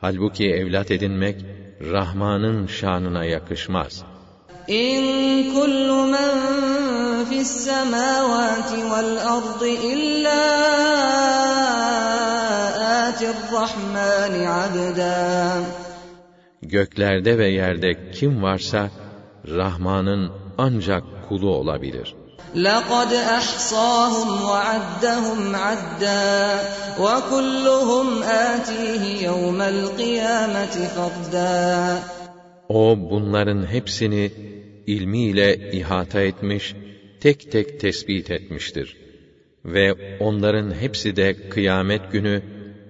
Halbuki 0.00 0.44
evlat 0.50 0.90
edinmek 0.90 1.36
Rahman'ın 1.80 2.66
şanına 2.66 3.24
yakışmaz. 3.24 4.04
إِن 4.68 5.00
كُلُّ 5.54 5.90
مَن 6.14 6.32
فِي 7.30 7.38
السَّمَاوَاتِ 7.40 8.70
وَالْأَرْضِ 8.90 9.62
إِلَّا 9.92 10.42
آتِ 13.06 13.20
الرَّحْمَنِ 13.34 14.34
عَبْدًا 14.46 15.62
Göklerde 16.62 17.38
ve 17.38 17.48
yerde 17.48 18.10
kim 18.10 18.42
varsa 18.42 18.90
Rahman'ın 19.48 20.32
ancak 20.58 21.04
kulu 21.28 21.50
olabilir. 21.50 22.14
لَقَدْ 22.56 23.12
أَحْصَاهُمْ 23.38 24.30
وَعَدَّهُمْ 24.50 25.56
عَدًّا 25.56 26.60
وَكُلُّهُمْ 27.04 28.22
آتِيهِ 28.22 29.02
يَوْمَ 29.28 29.60
الْقِيَامَةِ 29.60 30.74
فَرْدًا 30.96 31.98
O 32.68 32.96
bunların 33.10 33.66
hepsini 33.66 34.30
ilmiyle 34.86 35.70
ihata 35.72 36.20
etmiş, 36.20 36.74
tek 37.20 37.52
tek 37.52 37.80
tespit 37.80 38.30
etmiştir. 38.30 38.96
Ve 39.64 40.18
onların 40.20 40.74
hepsi 40.74 41.16
de 41.16 41.48
kıyamet 41.48 42.12
günü 42.12 42.42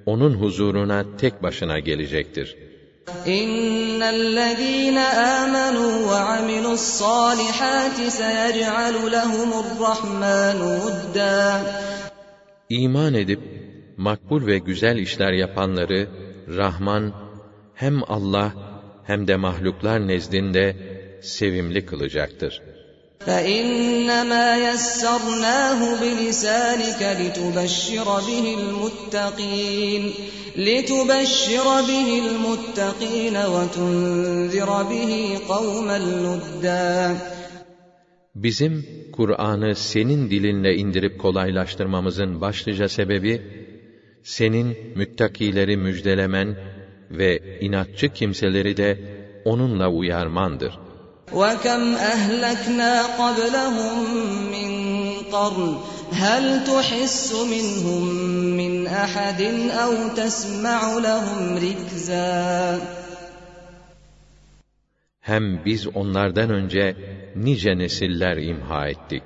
onun 0.06 0.34
huzuruna 0.34 1.16
tek 1.16 1.42
başına 1.42 1.78
gelecektir. 1.78 2.56
İnnellezîne 3.25 5.07
âmenû 5.35 6.09
ve 6.09 6.15
amilu's-sâlihâti 6.15 8.11
seyec'alu 8.11 9.11
lahumur-rahmânu 9.11 10.67
vuddâ. 10.81 11.61
İman 12.69 13.13
edip 13.13 13.39
makbul 13.97 14.45
ve 14.47 14.57
güzel 14.57 14.97
işler 14.97 15.33
yapanları 15.33 16.07
Rahman 16.57 17.13
hem 17.75 18.03
Allah 18.07 18.53
hem 19.03 19.27
de 19.27 19.35
mahluklar 19.35 20.07
nezdinde 20.07 20.75
sevimli 21.21 21.85
kılacaktır. 21.85 22.68
فإنما 23.26 24.46
يسرناه 24.68 25.80
بلسانك 26.00 27.00
لتبشر 27.20 28.04
به 28.28 28.44
المتقين 28.60 30.02
لتبشر 30.56 31.66
به 31.88 32.08
المتقين 32.24 33.36
وتنذر 33.36 34.82
به 34.82 35.38
قوما 35.48 35.98
لدا 35.98 37.16
Bizim 38.34 38.86
Kur'an'ı 39.12 39.74
senin 39.74 40.30
dilinle 40.30 40.74
indirip 40.74 41.20
kolaylaştırmamızın 41.20 42.40
başlıca 42.40 42.88
sebebi, 42.88 43.42
senin 44.22 44.76
müttakileri 44.96 45.76
müjdelemen 45.76 46.56
ve 47.10 47.60
inatçı 47.60 48.08
kimseleri 48.08 48.76
de 48.76 48.98
onunla 49.44 49.90
uyarmandır.'' 49.90 50.87
وكم 51.32 51.94
أهلكنا 51.94 53.02
قبلهم 53.02 53.96
من 54.54 54.70
قرن 55.32 55.76
هل 56.12 56.64
تحس 56.64 57.32
منهم 57.32 58.04
من 58.56 58.86
أحد 58.86 59.40
أو 59.70 59.92
تسمع 60.16 60.98
لهم 60.98 61.56
ركزا 61.56 62.80
Hem 65.20 65.64
biz 65.64 65.86
onlardan 65.86 66.50
önce 66.50 66.96
nice 67.36 67.78
nesiller 67.78 68.36
imha 68.36 68.88
ettik. 68.88 69.22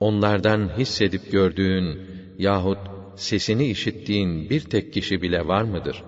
Onlardan 0.00 0.70
hissedip 0.78 1.32
gördüğün 1.32 2.00
yahut 2.38 2.78
sesini 3.16 3.66
işittiğin 3.66 4.50
bir 4.50 4.60
tek 4.60 4.92
kişi 4.92 5.22
bile 5.22 5.46
var 5.46 5.62
mıdır?' 5.62 6.02